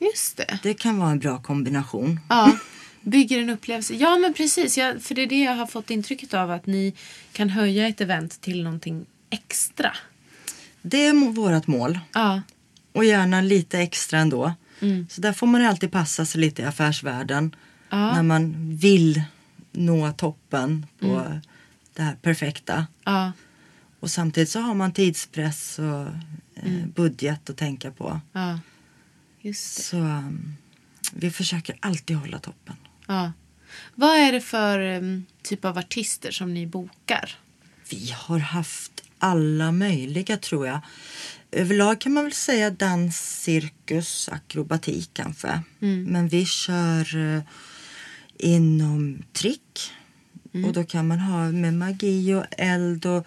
[0.00, 0.58] just det.
[0.62, 2.20] Det kan vara en bra kombination.
[2.28, 2.58] Ja,
[3.02, 3.94] bygger en upplevelse.
[3.94, 4.78] Ja, men precis.
[4.78, 6.50] Jag, för det är det jag har fått intrycket av.
[6.50, 6.94] Att ni
[7.32, 9.92] kan höja ett event till någonting extra.
[10.82, 11.98] Det är vårat mål.
[12.14, 12.42] Ja,
[12.92, 14.52] Och gärna lite extra ändå.
[14.80, 15.06] Mm.
[15.10, 17.56] Så där får man alltid passa sig lite i affärsvärlden.
[17.90, 18.14] Ja.
[18.14, 19.22] När man vill
[19.72, 21.40] nå toppen på Mm.
[21.94, 22.86] det här perfekta.
[23.04, 23.32] ja,
[24.04, 26.08] Och samtidigt så har man tidspress och eh,
[26.66, 26.90] Mm.
[26.90, 28.20] budget att tänka på.
[28.32, 28.60] ja.
[29.40, 29.82] Just det.
[29.82, 30.56] Så um,
[31.12, 32.76] vi försöker alltid hålla toppen.
[33.06, 33.32] Ja.
[33.94, 37.36] Vad är det för um, typ av artister som ni bokar?
[37.90, 40.80] Vi har haft alla möjliga tror jag.
[41.50, 45.60] Överlag kan man väl säga dans, cirkus, akrobatik kanske.
[45.78, 47.42] Men vi kör eh,
[48.38, 49.90] inom trick.
[50.66, 53.26] Och då kan man ha med magi och eld och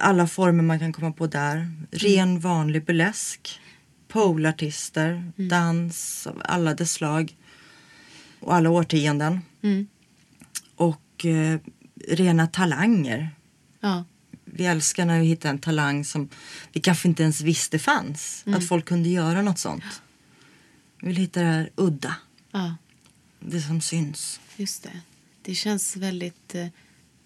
[0.00, 1.72] alla former man kan komma på där.
[1.90, 3.60] Ren vanlig burlesk.
[4.08, 7.36] Polartister, dans av alla dess slag.
[8.40, 9.40] Och alla årtionden.
[9.62, 9.86] Mm.
[10.76, 11.58] Och eh,
[12.08, 13.30] rena talanger
[13.82, 14.04] Ja,
[14.44, 16.28] vi älskar när vi hittar en talang som
[16.72, 18.44] vi kanske inte ens visste fanns.
[18.46, 20.02] Att folk kunde göra något sånt.
[21.00, 22.16] Vi vill hitta det här udda,
[22.50, 22.76] ja,
[23.40, 24.40] det som syns.
[24.56, 25.00] just det.
[25.42, 26.66] Det känns väldigt eh,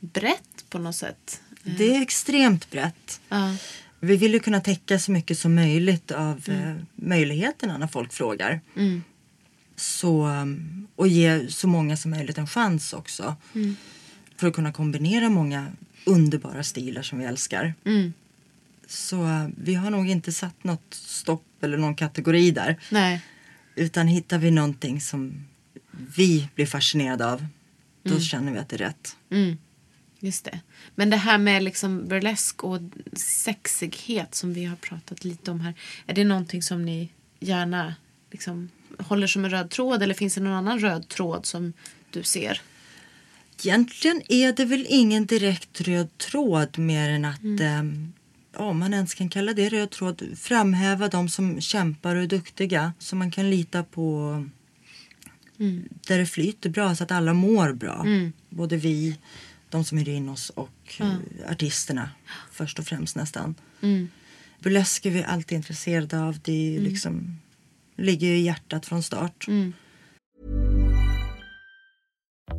[0.01, 1.41] brett på något sätt.
[1.79, 3.21] Det är extremt brett.
[3.29, 3.57] Ja,
[4.01, 8.61] Vi vill ju kunna täcka så mycket som möjligt av eh, möjligheterna när folk frågar.
[8.77, 9.03] mm.
[9.79, 13.37] Så, um, och ge så många som möjligt en chans också.
[14.37, 15.67] För att kunna kombinera många
[16.05, 17.75] underbara stilar som vi älskar.
[17.85, 18.13] Mm.
[18.87, 22.77] Så uh, vi har nog inte satt något stopp eller någon kategori där.
[22.91, 23.21] Nej.
[23.75, 25.45] Utan hittar vi någonting som
[26.17, 27.47] vi blir fascinerade av,
[28.03, 29.17] då känner vi att det är rätt.
[29.31, 29.59] Mm.
[30.27, 30.61] Just det.
[30.95, 32.81] Men det här med liksom burlesk och
[33.13, 35.75] sexighet som vi har pratat lite om här.
[36.07, 37.09] Är det någonting som ni
[37.41, 37.95] gärna
[38.31, 41.73] liksom håller som en röd tråd eller finns det någon annan röd tråd som
[42.11, 42.61] du ser?
[43.59, 48.13] Egentligen är det väl ingen direkt röd tråd mer än att, ehm,
[48.53, 52.27] ja, om man ens kan kalla det röd tråd, framhäva de som kämpar och är
[52.27, 52.93] duktiga.
[52.99, 54.45] Så man kan lita på
[56.07, 58.07] där det flyter bra så att alla mår bra.
[58.49, 59.19] Både vi,
[59.77, 61.17] de som hyr in oss och eh,
[61.51, 62.11] artisterna
[62.53, 63.55] först och främst nästan.
[63.81, 64.09] Mm.
[64.59, 66.39] Burlesk är vi alltid intresserade av.
[66.43, 67.39] Det ju liksom,
[67.97, 69.49] ligger ju i hjärtat från start.
[69.49, 69.73] Mm.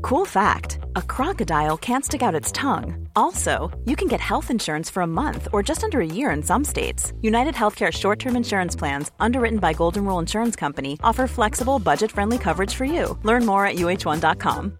[0.01, 3.09] Cool fact a crocodile can't stick out its tongue.
[3.15, 6.43] Also, you can get health insurance for a month or just under a year in
[6.43, 7.13] some states.
[7.21, 12.11] United Healthcare short term insurance plans, underwritten by Golden Rule Insurance Company, offer flexible, budget
[12.11, 13.17] friendly coverage for you.
[13.23, 14.79] Learn more at uh1.com.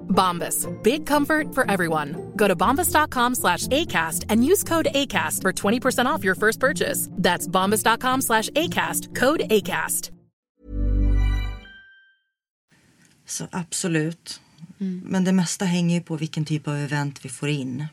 [0.11, 0.67] Bombas.
[0.83, 2.15] Big comfort for everyone.
[2.35, 7.09] Go to bombas.com slash ACAST and use code ACAST for 20% off your first purchase.
[7.23, 9.15] That's bombas.com slash ACAST.
[9.15, 10.11] Code ACAST.
[13.25, 14.39] Så absolut.
[15.03, 17.85] Men det mesta hänger ju på vilken typ av event vi får in.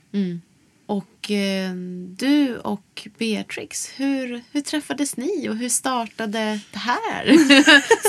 [0.87, 1.73] Och eh,
[2.17, 7.37] du och Beatrix, hur, hur träffades ni och hur startade det här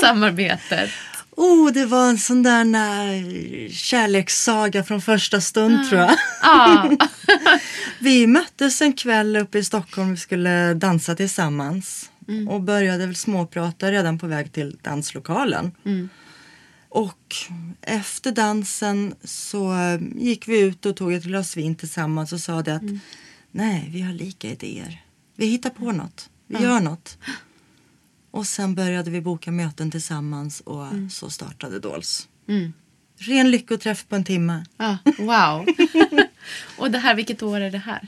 [0.00, 0.90] samarbetet?
[1.36, 6.16] Oh, det var en sån där eh, kärlekssaga från första stund tror jag.
[6.42, 6.90] Ja,
[7.98, 10.10] Vi möttes en kväll uppe i Stockholm.
[10.10, 12.10] Vi skulle dansa tillsammans.
[12.48, 15.72] Och började väl småprata redan på väg till danslokalen.
[16.88, 17.34] Och
[17.82, 22.62] efter dansen så eh, gick vi ut och tog ett glas vin tillsammans och sa
[22.62, 22.82] det att
[23.50, 25.02] nej, vi har lika idéer.
[25.36, 26.30] Vi hittar på något.
[26.46, 27.18] Vi gör något.
[28.30, 32.28] Och sen började vi boka möten tillsammans och så startade Dolls.
[33.18, 34.64] Ren lyckoträff på en timme.
[34.76, 35.66] ja wow.
[36.78, 38.06] Och det här, vilket år är det här?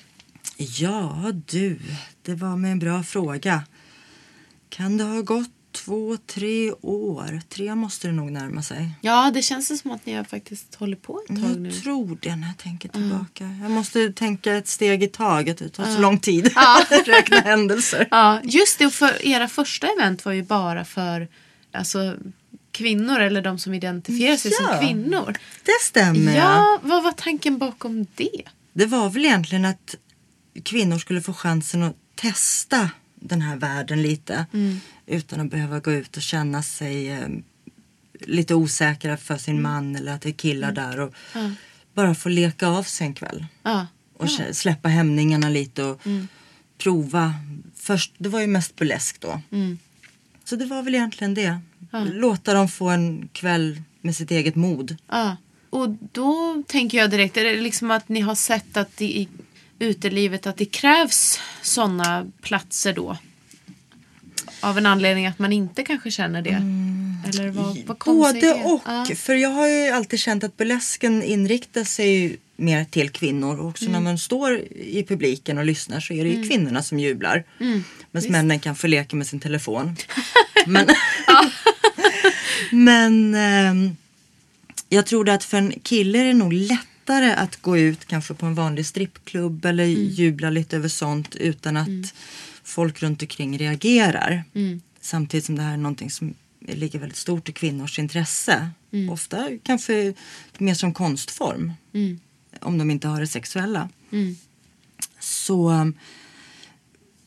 [0.56, 1.80] Ja du,
[2.22, 3.62] det var med en bra fråga.
[4.68, 7.40] Kan det ha gått två, tre år?
[7.48, 8.90] Tre måste det nog närma sig.
[9.00, 11.68] Ja, det känns som att ni har faktiskt hållit på ett tag nu.
[11.68, 13.44] Jag tror det när jag tänker tillbaka.
[13.62, 15.58] Jag måste tänka ett steg i taget.
[15.58, 18.08] Det tar så lång tid att räkna händelser.
[18.10, 18.90] Ja, just det.
[18.90, 21.28] För era första event var ju bara för
[21.72, 22.16] alltså,
[22.72, 24.68] kvinnor eller de som identifierar sig Ja.
[24.68, 25.36] som kvinnor.
[25.64, 26.36] Det stämmer.
[26.36, 28.42] Ja, vad var tanken bakom det?
[28.72, 29.94] Det var väl egentligen att
[30.64, 34.46] kvinnor skulle få chansen att testa den här världen lite.
[35.12, 37.28] Utan att behöva gå ut och känna sig eh,
[38.20, 41.00] lite osäkra för sin man eller att det är killar där.
[41.00, 41.14] Och
[41.94, 43.46] Bara få leka av sig en kväll.
[43.62, 46.00] Ja, Och släppa hämningarna lite och
[46.78, 47.34] prova.
[47.76, 49.40] Först, det var ju mest burlesk då.
[50.44, 51.58] Så det var väl egentligen det.
[52.12, 54.96] Låta dem få en kväll med sitt eget mod.
[55.08, 55.36] ja.
[55.70, 59.28] Och då tänker jag direkt, är det liksom att ni har sett att det i
[59.78, 63.16] utelivet att det krävs sådana platser då?
[64.62, 66.62] Av en anledning att man inte kanske känner det?
[67.28, 68.52] Eller vad, vad Både det?
[68.52, 68.82] och.
[68.86, 69.06] Ja.
[69.16, 73.58] För jag har ju alltid känt att burlesken inriktar sig mer till kvinnor.
[73.58, 76.98] Och också när man står i publiken och lyssnar så är det ju kvinnorna som
[76.98, 77.44] jublar.
[78.10, 79.96] Medan männen kan få leka med sin telefon.
[80.66, 80.86] men
[82.70, 83.96] men ehm,
[84.88, 88.46] jag tror att för en kille är det nog lättare att gå ut kanske på
[88.46, 92.14] en vanlig strippklubb eller jubla lite över sånt utan att
[92.72, 94.44] folk runt omkring reagerar.
[95.00, 98.70] Samtidigt som det här är någonting som ligger väldigt stort i kvinnors intresse.
[99.10, 100.14] Ofta kanske
[100.58, 101.72] mer som konstform.
[102.60, 103.88] Om de inte har det sexuella.
[105.20, 105.94] Så um,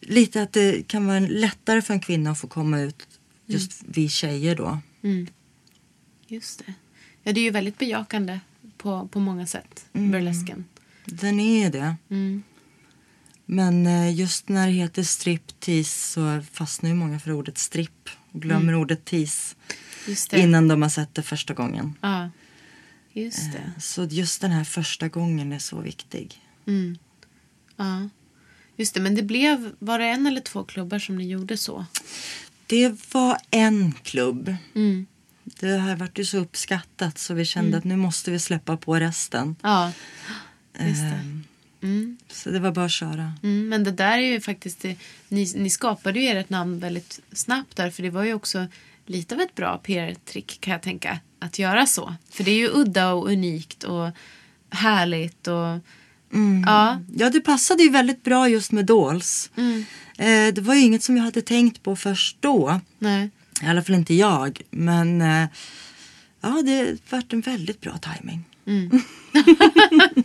[0.01, 3.07] lite att det kan vara lättare för en kvinna att få komma ut
[3.45, 4.79] just vi tjejer då.
[6.27, 6.73] Just det.
[7.23, 8.39] Ja, det är ju väldigt bejakande
[8.77, 10.65] på, på många sätt, burlesken.
[11.05, 11.95] Den är det.
[13.45, 18.41] Men eh, just när det heter striptease så fastnar ju många för ordet stripp och
[18.41, 19.55] glömmer ordet tease
[20.31, 21.93] innan de har sett det första gången.
[22.01, 22.29] Ja,
[23.13, 23.71] just det.
[23.81, 26.41] Så just den här första gången är så viktig.
[27.75, 28.09] Ja.
[28.77, 31.85] Just det, men det blev, var det en eller två klubbar som ni gjorde så?
[32.67, 34.55] Det var en klubb.
[35.43, 38.95] Det här vart ju så uppskattat så vi kände att nu måste vi släppa på
[38.99, 39.55] resten.
[39.61, 39.91] Ja,
[40.79, 41.07] just det.
[41.07, 41.43] Ehm,
[42.31, 43.33] Så det var bara att köra.
[43.43, 44.95] Mm, men det där är ju faktiskt, det,
[45.27, 48.67] ni, ni skapade ju ert namn väldigt snabbt där för det var ju också
[49.05, 52.15] lite av ett bra PR-trick kan jag tänka att göra så.
[52.29, 54.09] För det är ju udda och unikt och
[54.69, 55.79] härligt och
[56.65, 59.51] ja, Ja, det passade ju väldigt bra just med Dolls.
[60.17, 62.81] Eh, det var ju inget som jag hade tänkt på först då.
[62.99, 63.29] nej,
[63.63, 64.61] I alla fall inte jag.
[64.69, 65.47] Men eh,
[66.41, 68.43] ja, det har varit en väldigt bra timing.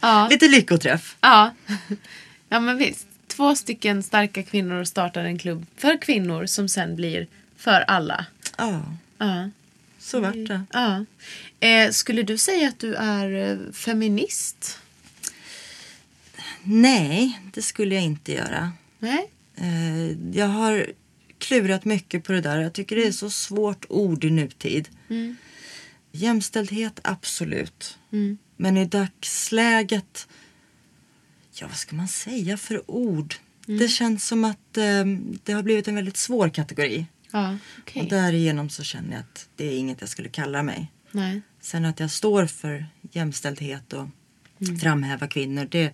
[0.00, 0.28] Ja.
[0.30, 1.16] Lite lyckoträff.
[1.20, 1.54] Ja.
[2.48, 3.06] ja, men visst.
[3.26, 8.26] Två stycken starka kvinnor startar en klubb för kvinnor som sen blir för alla.
[8.58, 8.82] Ja,
[9.18, 9.50] Ja.
[9.98, 10.62] så vart det.
[10.72, 11.04] ja.
[11.60, 14.78] Eh, skulle du säga att du är eh, feminist?
[16.62, 18.72] Nej, det skulle jag inte göra.
[18.98, 19.30] Nej?
[19.56, 20.86] Eh, jag har
[21.38, 22.60] klurat mycket på det där.
[22.60, 24.88] Jag tycker det är så svårt ord i nutid.
[26.12, 27.98] Jämställdhet, absolut.
[28.56, 30.28] Men i dagsläget,
[31.52, 33.34] ja vad ska man säga för ord?
[33.66, 35.04] Det känns som att eh,
[35.44, 37.06] det har blivit en väldigt svår kategori.
[37.30, 38.02] Ja, okej.
[38.02, 40.92] Och därigenom så känner jag att det är inget jag skulle kalla mig.
[41.10, 41.42] Nej.
[41.60, 44.08] Sen att jag står för jämställdhet och
[44.82, 45.92] framhäva kvinnor, det,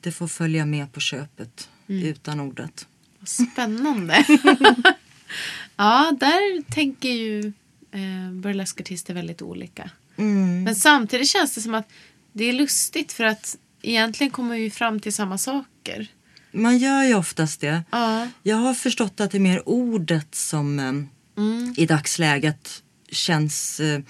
[0.00, 2.86] det får följa med på köpet utan ordet.
[3.18, 4.24] Vad spännande.
[5.76, 7.52] ja, där tänker ju
[7.90, 9.90] eh, burleskartister väldigt olika.
[10.18, 10.64] Mm.
[10.64, 11.88] Men samtidigt känns det som att
[12.32, 16.08] det är lustigt för att egentligen kommer vi fram till samma saker.
[16.52, 17.82] Man gör ju oftast det.
[17.90, 18.28] Ja.
[18.42, 24.00] Jag har förstått att det är mer ordet som eh, i dagsläget känns eh,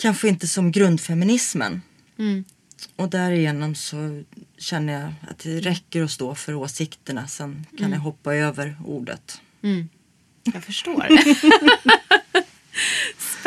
[0.00, 1.82] kanske inte som grundfeminismen.
[2.96, 4.22] Och därigenom så
[4.58, 7.26] känner jag att det räcker att stå för åsikterna.
[7.26, 9.40] Sen kan jag hoppa över ordet.
[10.42, 11.08] Jag förstår.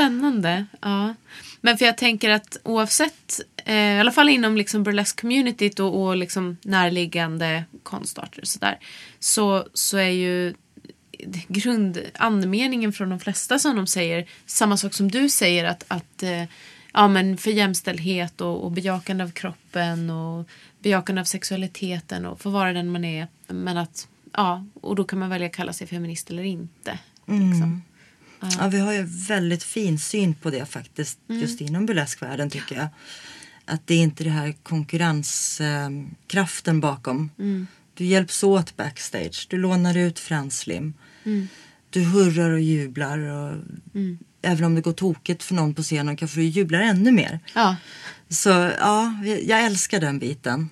[0.03, 0.65] Spännande.
[0.81, 1.15] Ja.
[1.61, 6.17] Men för jag tänker att oavsett, eh, i alla fall inom liksom burlesque-communityt och, och
[6.17, 8.79] liksom närliggande konstarter och sådär,
[9.19, 10.53] så, så är ju
[11.47, 16.43] grundandemeningen från de flesta som de säger samma sak som du säger att, att eh,
[16.93, 22.49] ja, men för jämställdhet och, och bejakande av kroppen och bejakande av sexualiteten och få
[22.49, 23.27] vara den man är.
[23.47, 26.99] Men att, ja, och då kan man välja att kalla sig feminist eller inte.
[27.25, 27.81] Liksom.
[28.59, 32.87] Ja, vi har ju väldigt fin syn på det faktiskt just inom burleskvärlden tycker jag.
[33.65, 37.29] Att det är inte det här konkurrenskraften bakom.
[37.93, 40.93] Du hjälps åt backstage, du lånar ut franslim.
[41.89, 43.55] Du hurrar och jublar och
[44.41, 47.39] även om det går tokigt för någon på scenen kanske du jublar ännu mer.
[47.55, 47.75] Ja,
[48.29, 50.69] Så ja, jag älskar den biten.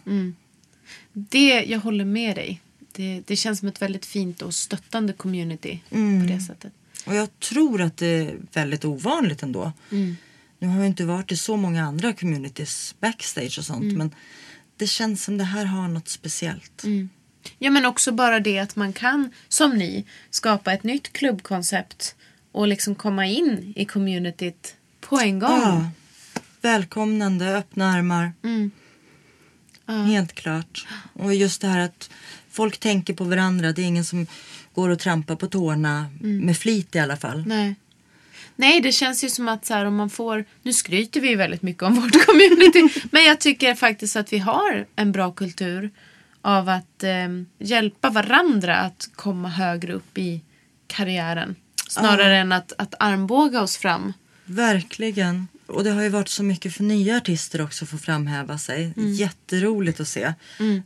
[1.13, 2.61] det, jag håller med dig.
[2.91, 5.95] Det, det känns som ett väldigt fint och stöttande community på
[6.27, 6.73] det sättet.
[7.05, 9.71] Och jag tror att det är väldigt ovanligt ändå.
[10.59, 14.15] Nu har jag inte varit i så många andra communities backstage och sånt men
[14.77, 16.83] det känns som det här har något speciellt.
[17.59, 22.15] Ja, men också bara det att man kan, som ni, skapa ett nytt klubbkoncept
[22.51, 25.61] och liksom komma in i communityt på en gång.
[25.61, 25.89] Ja,
[26.61, 28.33] välkomnande, öppna armar.
[29.87, 30.87] Helt klart.
[31.13, 32.09] Och just det här att
[32.51, 33.71] folk tänker på varandra.
[33.71, 34.27] Det är ingen som
[34.73, 37.43] går och trampar på tårna med flit i alla fall.
[37.47, 37.75] Nej.
[38.55, 40.45] Nej, det känns ju som att så här, om man får...
[40.63, 43.01] Nu skryter vi ju väldigt mycket om vårt community.
[43.11, 45.91] men jag tycker faktiskt att vi har en bra kultur
[46.41, 47.27] av att eh,
[47.59, 50.41] hjälpa varandra att komma högre upp i
[50.87, 51.55] karriären.
[51.89, 54.13] Snarare än att, att armbåga oss fram.
[54.45, 55.47] Verkligen.
[55.71, 58.93] Och det har ju varit så mycket för nya artister också för att framhäva sig.
[58.95, 60.33] Jätteroligt att se.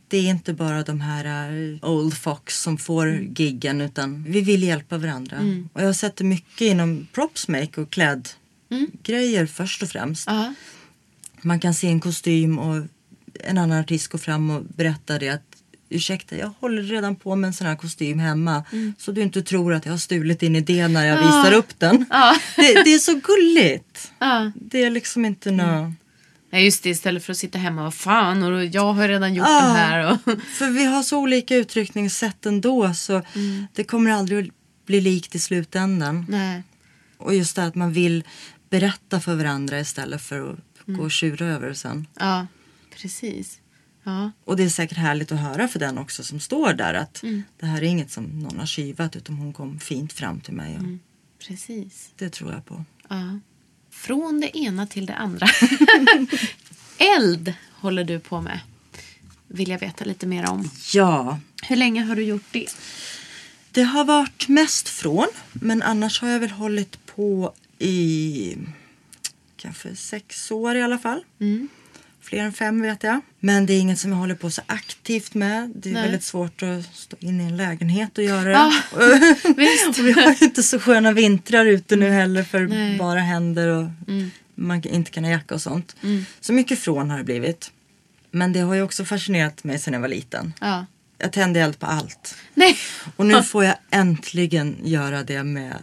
[0.08, 4.62] Det är inte bara de här uh, old fox som får giggen utan vi vill
[4.62, 5.36] hjälpa varandra.
[5.72, 10.26] Och jag har sett det mycket inom propsmake och klädgrejer först och främst.
[10.26, 10.54] Ja.
[11.42, 12.86] Man kan se en kostym och
[13.40, 15.55] en annan artist går fram och berättar det att
[15.88, 18.64] ursäkta jag håller redan på med en sån här kostym hemma
[18.98, 21.96] så du inte tror att jag har stulit din idé när jag visar upp den.
[22.56, 24.12] Det, det är så gulligt.
[24.18, 24.52] Ja.
[24.54, 25.92] Det är liksom inte nå...
[26.50, 26.90] Ja, just det.
[26.90, 29.62] Istället för att sitta hemma och fan, och jag har redan gjort Ja.
[29.66, 30.12] den här.
[30.12, 30.40] Och...
[30.58, 33.22] För vi har så olika uttryckningssätt ändå så
[33.72, 34.54] det kommer aldrig att
[34.86, 36.26] bli likt i slutändan.
[36.28, 36.62] Nej.
[37.18, 38.24] Och just det att man vill
[38.70, 40.58] berätta för varandra istället för att
[40.96, 42.06] gå och tjura över det sen.
[42.18, 42.46] Ja,
[42.96, 43.58] precis.
[44.06, 44.30] Ja.
[44.44, 47.24] Och det är säkert härligt att höra för den också som står där att
[47.60, 50.76] det här är inget som någon har tjuvat utan hon kom fint fram till mig.
[50.76, 50.82] Och
[51.46, 52.10] Precis.
[52.16, 52.84] Det tror jag på.
[53.08, 53.38] Ja.
[53.90, 55.46] Från det ena till det andra.
[56.98, 58.60] Eld håller du på med.
[59.48, 60.70] Vill jag veta lite mer om.
[60.94, 62.66] Ja, Hur länge har du gjort det?
[63.70, 68.56] det har varit mest från men annars har jag väl hållit på i
[69.56, 71.24] kanske sex år i alla fall.
[72.26, 73.20] Fler än fem vet jag.
[73.40, 75.72] Men det är inget som jag håller på så aktivt med.
[75.74, 76.02] Det är Nej.
[76.02, 78.72] väldigt svårt att stå inne i en lägenhet och göra det.
[79.56, 79.88] visst.
[79.88, 82.98] och vi har ju inte så sköna vintrar ute nu heller för Nej.
[82.98, 83.88] bara händer och
[84.54, 85.96] man inte kan ha jacka och sånt.
[86.40, 87.70] Så mycket från har det blivit.
[88.30, 90.52] Men det har ju också fascinerat mig sedan jag var liten.
[90.60, 90.86] Ja.
[91.18, 92.34] Jag tände eld på allt.
[92.54, 92.76] Nej.
[93.16, 95.76] Och nu får jag äntligen göra det med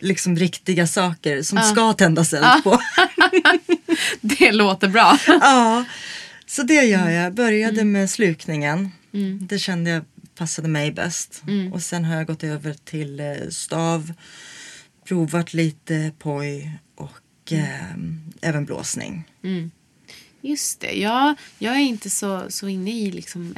[0.00, 2.80] liksom riktiga saker som ska tändas eld på.
[4.20, 5.18] Det låter bra.
[5.26, 5.84] ja,
[6.46, 7.34] så det gör jag.
[7.34, 8.90] Började med slukningen.
[9.40, 10.04] Det kände jag
[10.36, 11.42] passade mig bäst.
[11.72, 14.12] Och sen har jag gått över till eh, stav,
[15.08, 17.94] provat lite poj och eh,
[18.40, 19.24] även blåsning.
[20.40, 20.92] Just det.
[20.92, 23.54] Ja, jag är inte så, så inne i liksom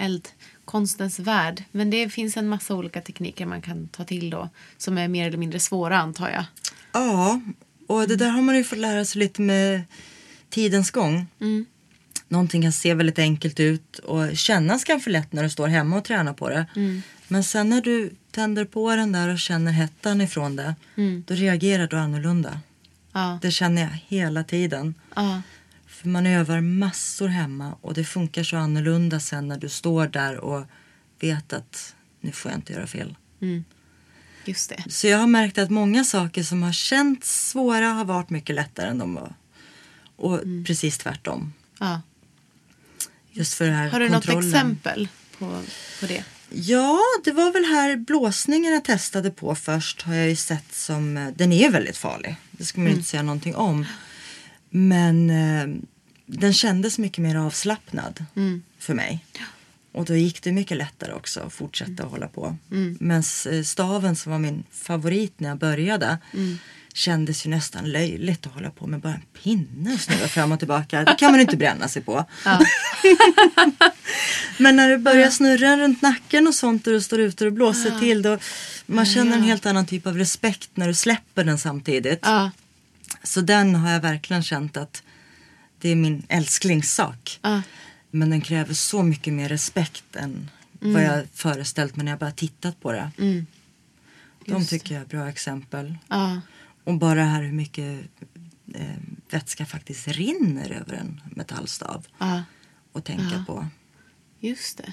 [0.70, 1.64] eldkonstens värld.
[1.72, 4.48] Men det finns en massa olika tekniker man kan ta till då.
[4.78, 6.44] Som är mer eller mindre svåra antar jag.
[6.92, 7.40] Ja,
[7.86, 9.82] och det där har man ju fått lära sig lite med
[10.50, 11.26] tidens gång.
[12.28, 16.04] Någonting kan se väldigt enkelt ut och kännas kanske lätt när du står hemma och
[16.04, 16.66] tränar på det.
[17.28, 20.74] Men sen när du tänder på den där och känner hettan ifrån det,
[21.26, 22.60] då reagerar du annorlunda.
[23.12, 23.38] Ja.
[23.42, 24.94] Det känner jag hela tiden.
[25.16, 25.42] Ja.
[26.00, 30.36] För man övar massor hemma och det funkar så annorlunda sen när du står där
[30.36, 30.64] och
[31.20, 33.16] vet att nu får jag inte göra fel.
[34.44, 34.84] Just det.
[34.88, 38.90] Så jag har märkt att många saker som har känts svåra har varit mycket lättare
[38.90, 39.34] än de var.
[40.16, 41.52] Och precis tvärtom.
[41.78, 42.02] Ja.
[43.32, 44.48] Just för det här Har du något kontrollen.
[44.50, 45.62] exempel på,
[46.00, 46.24] på det?
[46.50, 51.16] Ja, det var väl här blåsningen jag testade på först har jag ju sett som,
[51.16, 52.36] eh, den är väldigt farlig.
[52.50, 53.86] Det ska man ju inte säga någonting om.
[54.70, 55.80] Men eh,
[56.38, 58.24] den kändes mycket mer avslappnad
[58.78, 59.24] för mig.
[59.92, 62.56] Och då gick det mycket lättare också att fortsätta hålla på.
[63.00, 66.18] Men eh, staven som var min favorit när jag började
[66.94, 70.58] kändes ju nästan löjligt att hålla på med bara en pinne och snurra fram och
[70.58, 71.04] tillbaka.
[71.04, 72.24] Det kan man inte bränna sig på.
[74.58, 78.00] Men när du börjar snurra runt nacken och sånt och du står ute och blåser
[78.00, 78.38] till då
[78.86, 82.20] man känner en helt annan typ av respekt när du släpper den samtidigt.
[82.22, 82.50] Ja.
[83.22, 85.02] Så den har jag verkligen känt att
[85.80, 87.38] det är min älsklingssak.
[87.42, 87.62] Ja.
[88.10, 90.50] Men den kräver så mycket mer respekt än
[90.80, 93.10] vad jag föreställt mig när jag bara tittat på det.
[93.16, 93.44] De
[94.44, 95.98] Just tycker jag är bra exempel.
[96.08, 96.40] Ja.
[96.84, 98.00] Och bara här hur mycket
[98.74, 98.96] eh,
[99.30, 102.06] vätska faktiskt rinner över en metallstav.
[102.18, 102.42] Ja.
[102.92, 103.66] Och tänka på.
[104.40, 104.92] Just det.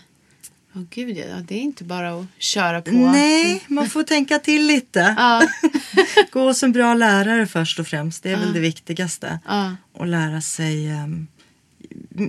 [0.77, 1.35] Åh gud, ja.
[1.47, 2.91] Det är inte bara att köra på.
[2.91, 4.99] Nej, man får tänka till lite.
[5.17, 5.47] Ja.
[6.31, 8.23] Gå en bra lärare först och främst.
[8.23, 9.39] Det är väl det viktigaste.
[9.45, 9.75] Ja.
[9.93, 11.27] Och lära sig um,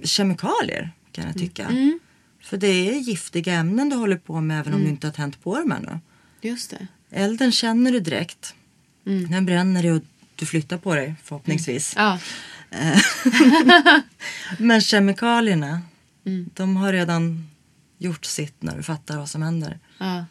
[0.04, 1.64] kemikalier kan jag tycka.
[1.66, 1.98] Mm.
[2.42, 5.42] För det är giftiga ämnen du håller på med även om du inte har tänt
[5.42, 5.98] på dem ännu.
[6.40, 6.86] Just det.
[7.10, 8.54] Elden känner du direkt.
[9.06, 9.30] Mm.
[9.30, 10.02] Den bränner dig och
[10.34, 11.94] du flyttar på dig förhoppningsvis.
[11.96, 12.18] Ja.
[14.58, 15.80] Men kemikalierna,
[16.26, 16.50] Mm.
[16.54, 17.48] de har redan
[17.98, 19.78] gjort sitt när du fattar vad som händer.
[19.98, 20.24] ja.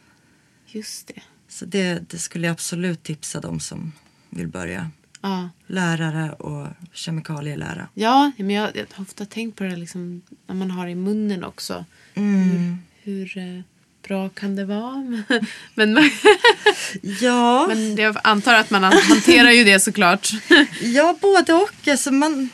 [0.70, 1.22] Just det.
[1.47, 3.91] Så det, det skulle jag absolut tipsa de som
[4.30, 4.91] vill börja.
[5.22, 5.49] Ja.
[5.68, 7.88] Lärare och kemikalielära.
[7.93, 11.43] Ja, men jag, jag har ofta tänkt på det liksom, när man har i munnen
[11.43, 11.86] också.
[12.13, 12.78] Mm.
[13.03, 13.61] Hur, hur eh,
[14.07, 15.26] bra kan det vara?
[15.74, 16.09] men, men,
[17.22, 20.32] Ja, men jag antar att man hanterar ju det såklart.
[20.82, 21.88] ja, både och.
[21.88, 22.49] Alltså man,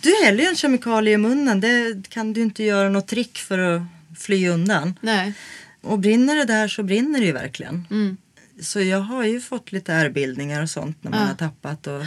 [0.00, 1.60] du häller ju en kemikalie i munnen.
[1.60, 3.82] Det kan du inte göra något trick för att
[4.16, 4.94] fly undan.
[5.00, 5.32] Nej.
[5.80, 7.86] Och brinner det där så brinner det ju verkligen.
[7.90, 8.16] Mm.
[8.60, 11.26] Så jag har ju fått lite ärrbildningar och sånt när man Ja.
[11.26, 12.02] har tappat och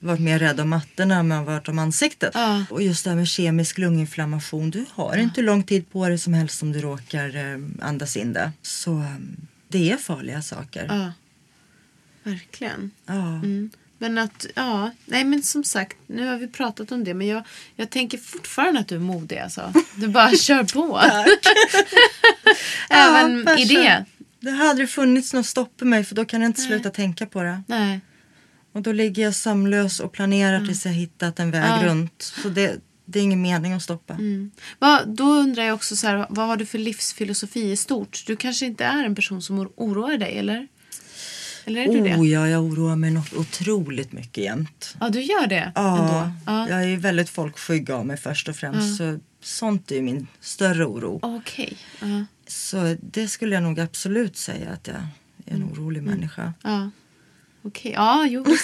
[0.00, 2.30] varit mer rädd om mattorna än man varit om ansiktet.
[2.34, 2.64] Ja.
[2.70, 4.70] Och just det här med kemisk lunginflammation.
[4.70, 7.58] Du har inte hur lång tid på dig som helst om du råkar eh,
[7.88, 8.52] andas in det.
[8.62, 9.14] Så eh,
[9.68, 10.86] det är farliga saker.
[10.88, 11.12] Ja.
[12.22, 12.90] Verkligen.
[13.06, 13.28] Ja.
[13.28, 13.70] Mm.
[14.04, 17.42] Men att, ja, nej men som sagt, nu har vi pratat om det men jag,
[17.76, 19.72] jag tänker fortfarande att du är modig alltså.
[19.96, 21.00] Du bara kör på.
[22.90, 24.04] Även Ja, i det.
[24.40, 27.26] Det hade aldrig funnits något stopp i mig för då kan jag inte sluta tänka
[27.26, 27.62] på det.
[27.66, 28.00] Nej.
[28.72, 31.80] Och då ligger jag sömnlös och planerar tills jag hittat en väg Mm.
[31.80, 31.86] Ja.
[31.90, 32.22] runt.
[32.42, 34.18] Så det, det är ingen mening att stoppa.
[34.78, 38.24] Vad, då undrar jag också så här, vad har du för livsfilosofi i stort?
[38.26, 40.68] Du kanske inte är en person som or- oroar dig eller?
[41.64, 42.16] Eller är du det?
[42.16, 44.96] Oh ja, jag oroar mig något otroligt mycket jämt.
[45.00, 46.32] Ja, du gör det Ja, ändå?
[46.46, 46.68] Ja.
[46.68, 48.96] jag är väldigt folkskygg av mig först och främst.
[48.96, 51.18] Så sånt är min större oro.
[51.22, 51.76] Okej.
[52.00, 52.24] Ja.
[52.46, 55.02] Så det skulle jag nog absolut säga att jag är
[55.46, 55.72] en Mm.
[55.72, 56.52] orolig människa.
[56.62, 56.90] Ja.
[57.62, 58.44] Okej, ja, jo.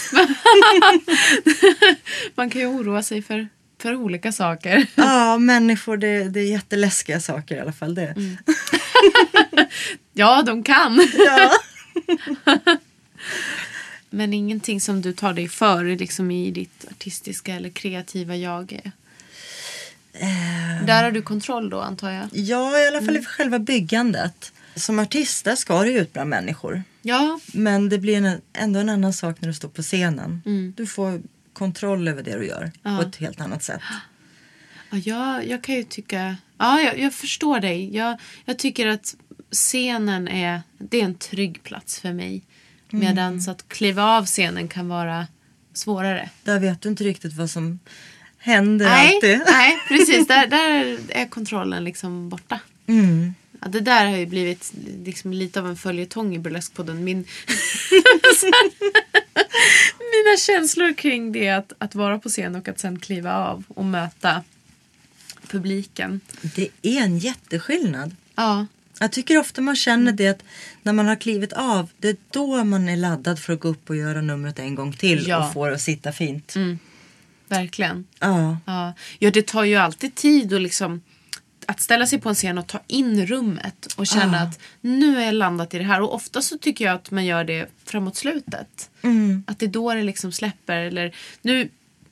[2.34, 3.48] Man kan ju oroa sig för,
[3.82, 4.86] för olika saker.
[4.94, 7.94] Ja, människor det, det är jätteläskiga saker i alla fall.
[7.94, 8.06] Det.
[8.16, 8.36] Mm.
[10.12, 11.08] Ja, de kan.
[11.18, 11.50] Ja.
[14.10, 18.90] Men ingenting som du tar dig för liksom i ditt artistiska eller kreativa jag.
[20.86, 22.28] Där har du kontroll då antar jag?
[22.32, 23.22] ja, i alla fall Mm.
[23.22, 24.52] i själva byggandet.
[24.74, 26.82] Som artist där ska du ut bland människor.
[27.02, 30.42] Ja, Men det blir en, ändå en annan sak när du står på scenen.
[30.76, 32.96] Du får kontroll över det du gör Ja.
[32.96, 33.80] på ett helt annat sätt.
[34.90, 37.96] Ja, jag, jag kan ju tycka Ja, jag, jag förstår dig.
[37.96, 39.14] Jag, jag tycker att
[39.52, 42.42] scenen är, det är en trygg plats för mig.
[42.90, 45.26] Medan så att kliva av scenen kan vara
[45.72, 46.30] svårare.
[46.42, 47.78] Där vet du inte riktigt vad som
[48.38, 49.40] händer Nej, alltid.
[49.46, 50.26] nej precis.
[50.26, 52.60] Där, där är kontrollen liksom borta.
[52.86, 53.34] Mm.
[53.60, 54.72] Ja, det där har ju blivit
[55.04, 57.04] liksom lite av en följetong i Burleskpodden.
[57.04, 57.16] Min...
[59.98, 63.84] Mina känslor kring det att, att vara på scen och att sen kliva av och
[63.84, 64.42] möta
[65.48, 66.20] publiken.
[66.40, 68.16] Det är en jätteskillnad.
[68.34, 68.66] Ja,
[69.02, 70.42] Jag tycker ofta man känner det att
[70.82, 73.90] när man har klivit av, det är då man är laddad för att gå upp
[73.90, 75.46] och göra numret en gång till Ja.
[75.46, 76.54] och få det att sitta fint.
[77.48, 78.06] verkligen.
[78.18, 78.56] Ja.
[78.66, 78.92] Ja.
[79.18, 81.02] ja, det tar ju alltid tid att liksom
[81.66, 84.42] att ställa sig på en scen och ta in rummet och känna Ah.
[84.42, 86.00] att nu är jag landat i det här.
[86.00, 88.90] Och ofta så tycker jag att man gör det framåt slutet.
[89.02, 89.44] Mm.
[89.46, 90.76] Att det är då det liksom släpper.
[90.76, 91.68] Eller, nu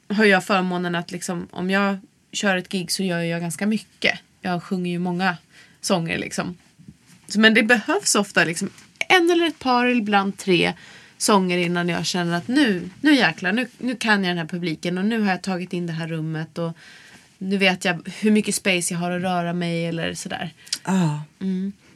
[0.09, 1.99] har jag förmånen att liksom, om jag
[2.33, 4.19] kör ett gig så gör jag ganska mycket.
[4.41, 5.37] Jag sjunger ju många
[5.81, 6.57] sånger liksom.
[7.35, 8.71] Men det behövs ofta liksom
[9.09, 10.73] en eller ett par, eller ibland tre
[11.19, 14.99] sånger innan jag känner att nu, nu jäklar, nu, nu kan jag den här publiken
[14.99, 16.73] och nu har jag tagit in det här rummet och
[17.39, 20.53] nu vet jag hur mycket space jag har att röra mig eller sådär.
[20.85, 21.23] Ja.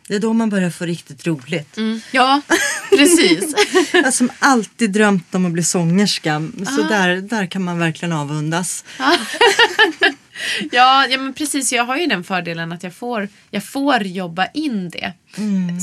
[0.08, 1.76] Det är då man börjar få riktigt roligt.
[2.10, 2.42] Ja,
[2.90, 3.54] precis.
[3.92, 6.36] Jag som alltid drömt om att bli sångerska.
[6.36, 6.70] Ah.
[6.70, 8.84] Så där, där kan man verkligen avundas.
[10.72, 11.72] ja, ja, men precis.
[11.72, 15.12] Jag har ju den fördelen att jag får, jag får jobba in det.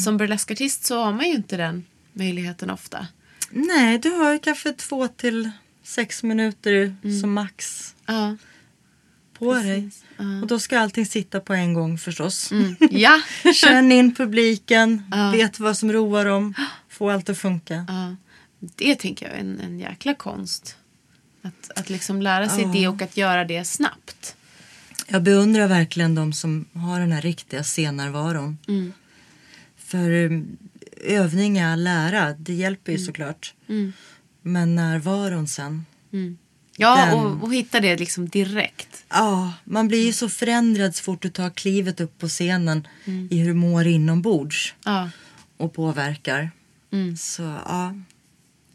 [0.06, 3.08] Som burleskartist så har man ju inte den möjligheten ofta.
[3.52, 5.52] Nej, du har ju kanske två till
[5.84, 7.22] sex minuter Mm.
[7.22, 8.36] som max Ja.
[9.38, 9.90] på dig.
[10.42, 12.52] Och då ska allting sitta på en gång förstås.
[12.52, 12.76] Mm.
[12.92, 13.22] Ja.
[13.54, 15.32] Känn in publiken, Ja.
[15.32, 16.54] vet vad som roar dem,
[16.90, 17.86] få allt att funka.
[17.88, 18.16] Ja,
[18.60, 20.76] det tänker jag är en, en jäkla konst.
[21.42, 22.72] Att, att liksom lära sig Ja.
[22.74, 24.36] det och att göra det snabbt.
[25.12, 28.58] Jag beundrar verkligen de som har den här riktiga scennärvaron.
[28.68, 28.94] Mm.
[29.78, 30.58] För um,
[31.04, 33.06] övning är lära, det hjälper ju Mm.
[33.06, 33.54] såklart.
[34.42, 35.86] Men närvaron sen.
[36.78, 39.06] Ja, Den- och, och hitta det liksom direkt.
[39.10, 43.28] Ja, man blir ju så förändrad så fort du tar klivet upp på scenen Mm.
[43.32, 45.10] i hur du mår inombords Ja,
[45.58, 46.52] och påverkar.
[46.92, 47.18] Mm.
[47.18, 47.94] Så ja,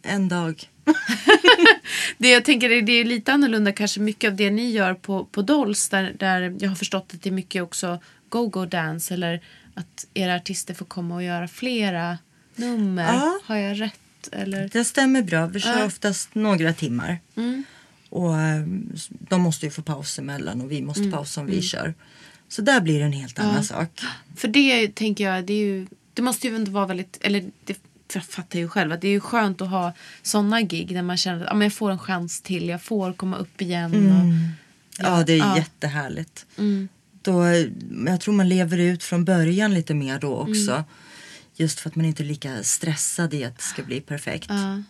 [0.04, 0.62] en dag.
[2.18, 5.24] det jag tänker är det är lite annorlunda kanske mycket av det ni gör på,
[5.24, 9.40] på Dolls där, där jag har förstått att det är mycket också go-go dance eller
[9.74, 12.18] att era artister får komma och göra flera
[12.56, 13.12] nummer.
[13.14, 13.40] Ja.
[13.44, 14.28] Har jag rätt?
[14.32, 14.68] Eller?
[14.72, 15.46] Det stämmer bra.
[15.46, 15.74] Vi kör Ja.
[15.74, 15.86] Mm.
[15.86, 17.18] oftast några timmar.
[18.08, 18.62] Och eh,
[19.10, 21.12] de måste ju få paus emellan och vi måste Mm.
[21.12, 21.94] pausa om vi kör.
[22.48, 24.00] Så där blir det en helt annan sak.
[24.36, 27.76] För det tänker jag, det är ju, det måste ju ändå vara väldigt, eller det
[28.14, 29.92] jag fattar ju själv att det är ju skönt att ha
[30.22, 33.12] sådana gig där man känner att ja, men jag får en chans till, jag får
[33.12, 33.94] komma upp igen.
[33.94, 34.54] Och,
[34.98, 35.44] Ja, det är Ja.
[35.44, 35.56] Mm.
[35.56, 36.46] jättehärligt.
[37.22, 37.44] Då,
[38.06, 40.72] jag tror man lever ut från början lite mer då också.
[40.72, 40.84] Mm.
[41.56, 44.46] Just för att man inte är lika stressad i att det ska bli perfekt.
[44.48, 44.82] Ja.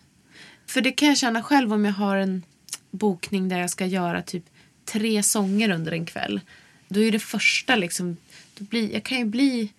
[0.66, 2.42] För det kan jag känna själv om jag har en
[2.90, 4.44] bokning där jag ska göra typ
[4.84, 6.40] tre sånger under en kväll.
[6.88, 8.16] Då är det första liksom,
[8.58, 9.72] då blir, jag kan ju bli,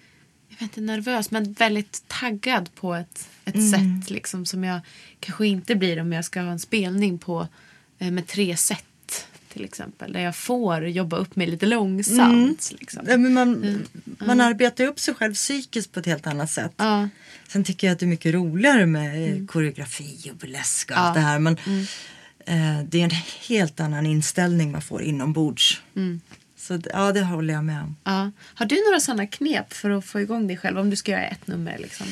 [0.49, 4.79] jag vet inte nervös men väldigt taggad på ett, ett sätt liksom som jag
[5.19, 7.47] kanske inte blir om jag ska ha en spelning på
[7.99, 10.13] eh, med tre set till exempel.
[10.13, 12.71] Där jag får jobba upp mig lite långsamt.
[12.79, 13.05] Liksom.
[13.07, 13.81] Ja, men man,
[14.19, 16.73] man arbetar upp sig själv psykiskt på ett helt annat sätt.
[16.77, 17.09] Ja.
[17.47, 21.03] Sen tycker jag att det är mycket roligare med koreografi och burlesk och Mm.
[21.03, 21.07] Ja.
[21.07, 21.39] allt det här.
[21.39, 21.57] Men
[22.45, 23.11] eh, det är en
[23.47, 25.81] helt annan inställning man får inombords.
[25.95, 26.21] Mm.
[26.57, 27.95] Så ja, det håller jag med om.
[28.03, 28.31] Ja.
[28.41, 31.27] Har du några sådana knep för att få igång dig själv om du ska göra
[31.27, 31.77] ett nummer?
[31.77, 32.07] Liksom?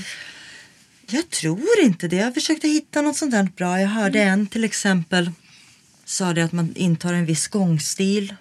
[1.08, 2.16] Jag tror inte det.
[2.16, 3.82] Jag försökte hitta något sånt där bra.
[3.82, 4.34] Jag hörde Mm.
[4.39, 5.32] en till exempel
[6.06, 8.36] sa det att man intar en viss gångstil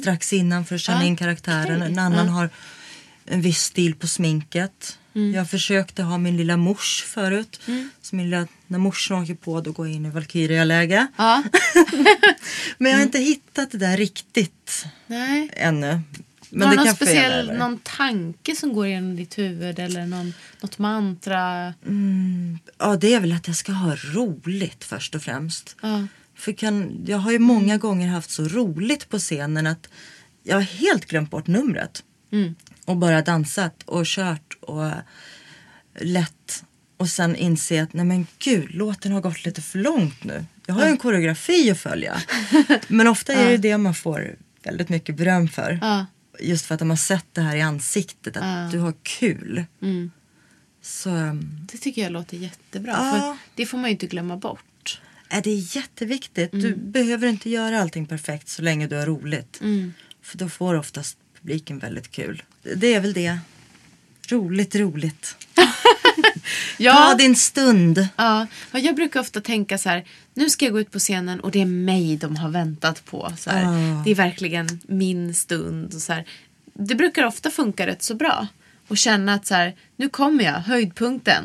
[0.00, 1.06] strax innan för att känna Mm.
[1.06, 1.76] Ja, in karaktären.
[1.76, 1.92] okej.
[1.92, 2.32] En annan Ja.
[2.32, 2.50] har
[3.26, 4.98] en viss stil på sminket.
[5.14, 5.34] Mm.
[5.34, 7.60] Jag försökte ha min lilla mors förut.
[8.02, 11.06] Så min lilla, när morsan åker på då går jag in i Valkyria-läge.
[11.16, 11.42] Ja.
[12.78, 13.08] Men jag har Mm.
[13.08, 15.50] inte hittat det där riktigt Nej.
[15.56, 16.00] ännu.
[16.54, 17.58] Men Var det någon speciell över.
[17.58, 21.74] någon tanke som går igenom ditt huvud eller någon, något mantra?
[22.78, 25.76] Ja, det är väl att jag ska ha roligt först och främst.
[25.82, 26.06] Ja.
[26.36, 29.88] För kan, jag har ju många gånger haft så roligt på scenen att
[30.42, 32.02] jag har helt glömt bort numret.
[32.32, 32.54] Mm.
[32.84, 34.90] Och bara dansat och kört och
[36.00, 36.64] lätt.
[36.96, 40.44] Och sen inse att nej men gud, låten har gått lite för långt nu.
[40.66, 42.22] Jag har ju en koreografi att följa.
[42.88, 45.78] Men ofta är det det man får väldigt mycket beröm för.
[45.82, 46.06] Ja.
[46.40, 48.68] Just för att de har sett det här i ansiktet, att Ja.
[48.72, 49.64] du har kul.
[49.82, 50.10] Mm.
[50.82, 52.92] Så um, Det tycker jag låter jättebra.
[52.92, 53.12] Ja.
[53.12, 55.00] För det får man ju inte glömma bort.
[55.28, 56.52] är det är jätteviktigt.
[56.52, 56.90] Du Mm.
[56.92, 59.60] behöver inte göra allting perfekt så länge du har roligt.
[60.22, 62.42] För då får oftast publiken väldigt kul.
[62.76, 63.38] Det är väl det.
[64.32, 65.36] Roligt, roligt.
[66.94, 68.08] Ta din stund.
[68.16, 70.04] Ja, ja, jag brukar ofta tänka så här,
[70.34, 73.32] nu ska jag gå ut på scenen och det är mig de har väntat på.
[73.38, 74.02] Så Ah.
[74.04, 75.94] Det är verkligen min stund.
[75.94, 76.24] Och så här.
[76.74, 78.46] Det brukar ofta funka rätt så bra.
[78.88, 81.44] Och känna att så här, nu kommer jag, höjdpunkten.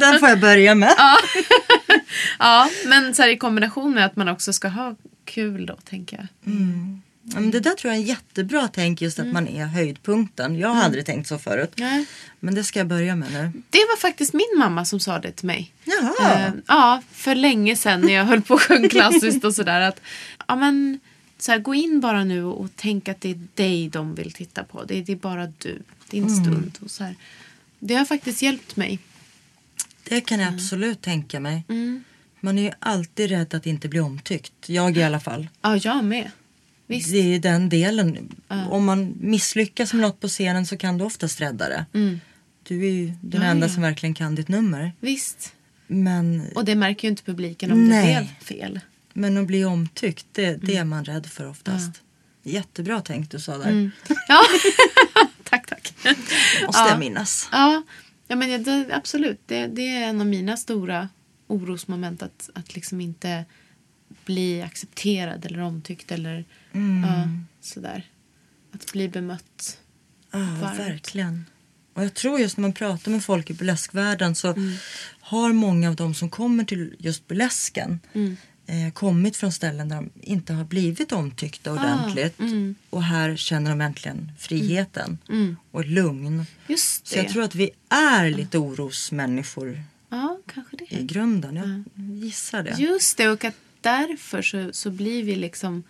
[0.00, 0.94] Den får jag börja med.
[2.38, 6.16] ja, men så här, i kombination med att man också ska ha kul då, tänker
[6.16, 6.26] jag.
[6.54, 10.58] Ja, men det där tror jag är en jättebra tänk just att man är höjdpunkten.
[10.58, 11.72] Jag har aldrig tänkt så förut.
[11.76, 12.06] Nej.
[12.40, 13.52] Men det ska jag börja med nu.
[13.70, 15.72] Det var faktiskt min mamma som sa det till mig.
[15.84, 16.46] Jaha.
[16.46, 19.80] Eh, ja, för länge sedan när jag höll på att sjunga klassiskt och sådär.
[19.80, 20.00] Att,
[20.48, 21.00] ja, men,
[21.38, 24.32] så här, gå in bara nu och, och tänk att det är dig de vill
[24.32, 24.84] titta på.
[24.84, 26.44] Det, är- det är bara du, din Mm.
[26.44, 26.78] stund.
[26.80, 27.16] Och så här.
[27.78, 28.98] Det har faktiskt hjälpt mig.
[30.04, 30.54] Det kan jag Mm.
[30.58, 31.64] absolut tänka mig.
[32.40, 34.52] Man är ju alltid rädd att inte bli omtyckt.
[34.66, 35.48] Jag i alla fall.
[35.62, 36.30] Ja, jag med.
[36.90, 37.10] Visst.
[37.12, 38.28] Det är den delen.
[38.48, 41.84] Om man misslyckas med något på scenen så kan du oftast rädda det.
[42.62, 43.72] Du är ju den Ja, enda ja.
[43.72, 44.92] som verkligen kan ditt nummer.
[45.00, 45.52] Visst.
[45.86, 48.14] Men, Och det märker ju inte publiken om Nej.
[48.14, 48.80] det blev fel.
[49.12, 50.76] men att bli omtyckt, det, det Mm.
[50.76, 51.90] är man rädd för oftast.
[52.42, 53.66] Jättebra tänkt du sa där.
[53.70, 53.90] Mm.
[54.28, 54.40] Ja,
[55.44, 55.92] tack, tack.
[56.66, 56.88] Måste Ja.
[56.88, 57.48] jag minnas.
[57.52, 57.82] Ja,
[58.28, 59.40] ja men det, absolut.
[59.46, 61.08] Det, det är en av mina stora
[61.46, 63.44] orosmoment att, att liksom inte
[64.32, 67.28] bli accepterad eller omtyckt eller ja,
[67.60, 68.04] sådär.
[68.72, 69.78] Att bli bemött.
[70.30, 70.78] Ja, varmt.
[70.78, 71.44] verkligen.
[71.94, 74.72] Och jag tror just när man pratar med folk i burleskvärlden så Mm.
[75.20, 78.36] har många av de som kommer till just burlesken Mm.
[78.66, 82.38] eh, kommit från ställen där de inte har blivit omtyckta ordentligt.
[82.40, 82.74] mm.
[82.90, 85.18] Och här känner de äntligen friheten
[85.70, 86.46] och lugn.
[86.68, 87.10] Just det.
[87.10, 91.02] Så jag tror att vi är lite orosmänniskor Ja, kanske i det.
[91.02, 91.56] grunden.
[91.56, 91.84] Jag
[92.16, 92.74] gissar det.
[92.78, 95.82] Just det, och att därför så, så blir vi liksom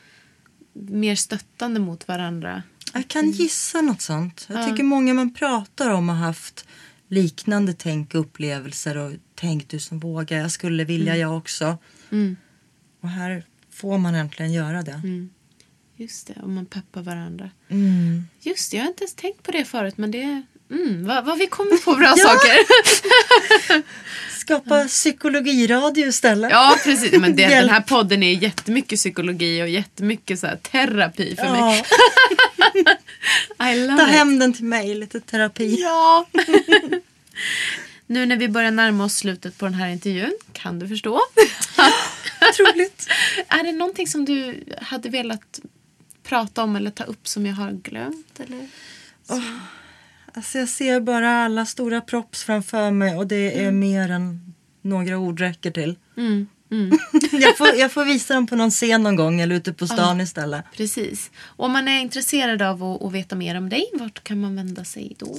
[0.73, 2.63] mer stöttande mot varandra.
[2.93, 4.47] Jag kan gissa något sånt.
[4.49, 6.67] Jag tycker många man pratar om har haft
[7.09, 11.79] liknande tänk och upplevelser och tänk du som vågar, jag skulle vilja jag också.
[12.11, 12.37] Mm.
[13.01, 15.03] Och här får man äntligen göra det.
[15.97, 17.51] Just det, och man peppar varandra.
[17.69, 18.25] Mm.
[18.41, 21.39] Just det, jag har inte ens tänkt på det förut men det Mm, vad, vad
[21.39, 22.53] vi kommer på bra saker.
[24.41, 26.51] Skapa psykologiradio istället.
[26.51, 27.13] Ja, precis.
[27.13, 31.85] Men det, den här podden är jättemycket psykologi och jättemycket så här terapi för mig.
[33.59, 34.15] Ja, I love ta it.
[34.15, 35.77] hem den till mig, lite terapi.
[35.81, 36.27] Ja.
[38.07, 41.21] nu när vi börjar närma oss slutet på den här intervjun, kan du förstå?
[42.51, 43.09] Otroligt.
[43.49, 45.61] är det någonting som du hade velat
[46.23, 48.41] prata om eller ta upp som jag har glömt?
[48.41, 48.69] Eller?
[50.35, 55.19] Alltså jag ser bara alla stora props framför mig och det är mer än några
[55.19, 55.97] ord räcker till.
[56.17, 56.47] Mm,
[57.33, 60.21] jag, får, jag får visa dem på någon scen någon gång eller ute på stan
[60.21, 60.65] istället.
[60.77, 61.31] Precis.
[61.39, 64.57] Och om man är intresserad av att, att veta mer om dig, vart kan man
[64.57, 65.37] vända sig då?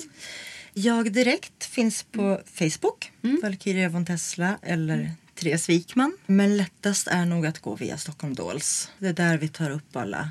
[0.74, 3.12] Jag direkt finns på Facebook,
[3.44, 6.18] Valkyria von Tesla eller Therese Wikman.
[6.26, 8.92] Men lättast är nog att gå via Stockholm Dolls.
[8.98, 10.30] Det är där vi tar upp alla,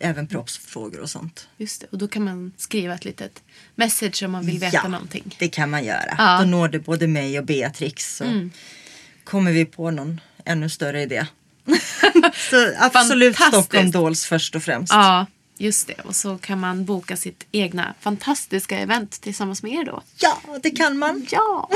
[0.00, 1.48] även proffsfrågor och sånt.
[1.56, 1.86] Just det.
[1.90, 3.42] Och då kan man skriva ett litet
[3.74, 5.36] message om man vill veta ja, någonting.
[5.38, 6.14] det kan man göra.
[6.18, 6.38] Ja.
[6.40, 8.16] Då når det både mig och Beatrix.
[8.16, 8.48] Så
[9.24, 11.26] kommer vi på någon ännu större idé.
[12.50, 13.36] så absolut.
[13.36, 14.92] Stockholm Dolls först och främst.
[14.92, 15.26] Ja,
[15.60, 16.00] just det.
[16.04, 20.02] Och så kan man boka sitt egna fantastiska event tillsammans med er då.
[20.18, 21.26] Ja, det kan man.
[21.30, 21.68] Ja!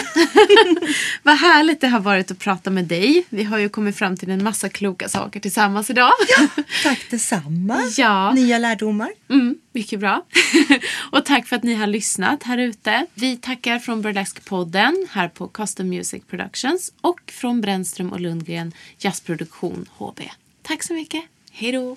[1.22, 3.24] Vad härligt det har varit att prata med dig.
[3.28, 6.12] Vi har ju kommit fram till en massa kloka saker tillsammans idag.
[6.82, 7.92] Tack detsamma.
[7.96, 8.32] Ja.
[8.32, 9.10] Nya lärdomar.
[9.28, 10.24] Mm, mycket bra.
[11.12, 13.06] och tack för att ni har lyssnat här ute.
[13.14, 19.88] Vi tackar från Burlesque-podden här på Custom Music Productions och från Brännström och Lundgren Jazzproduktion
[19.96, 20.20] HB.
[20.62, 21.22] Tack så mycket.
[21.52, 21.96] Hej då!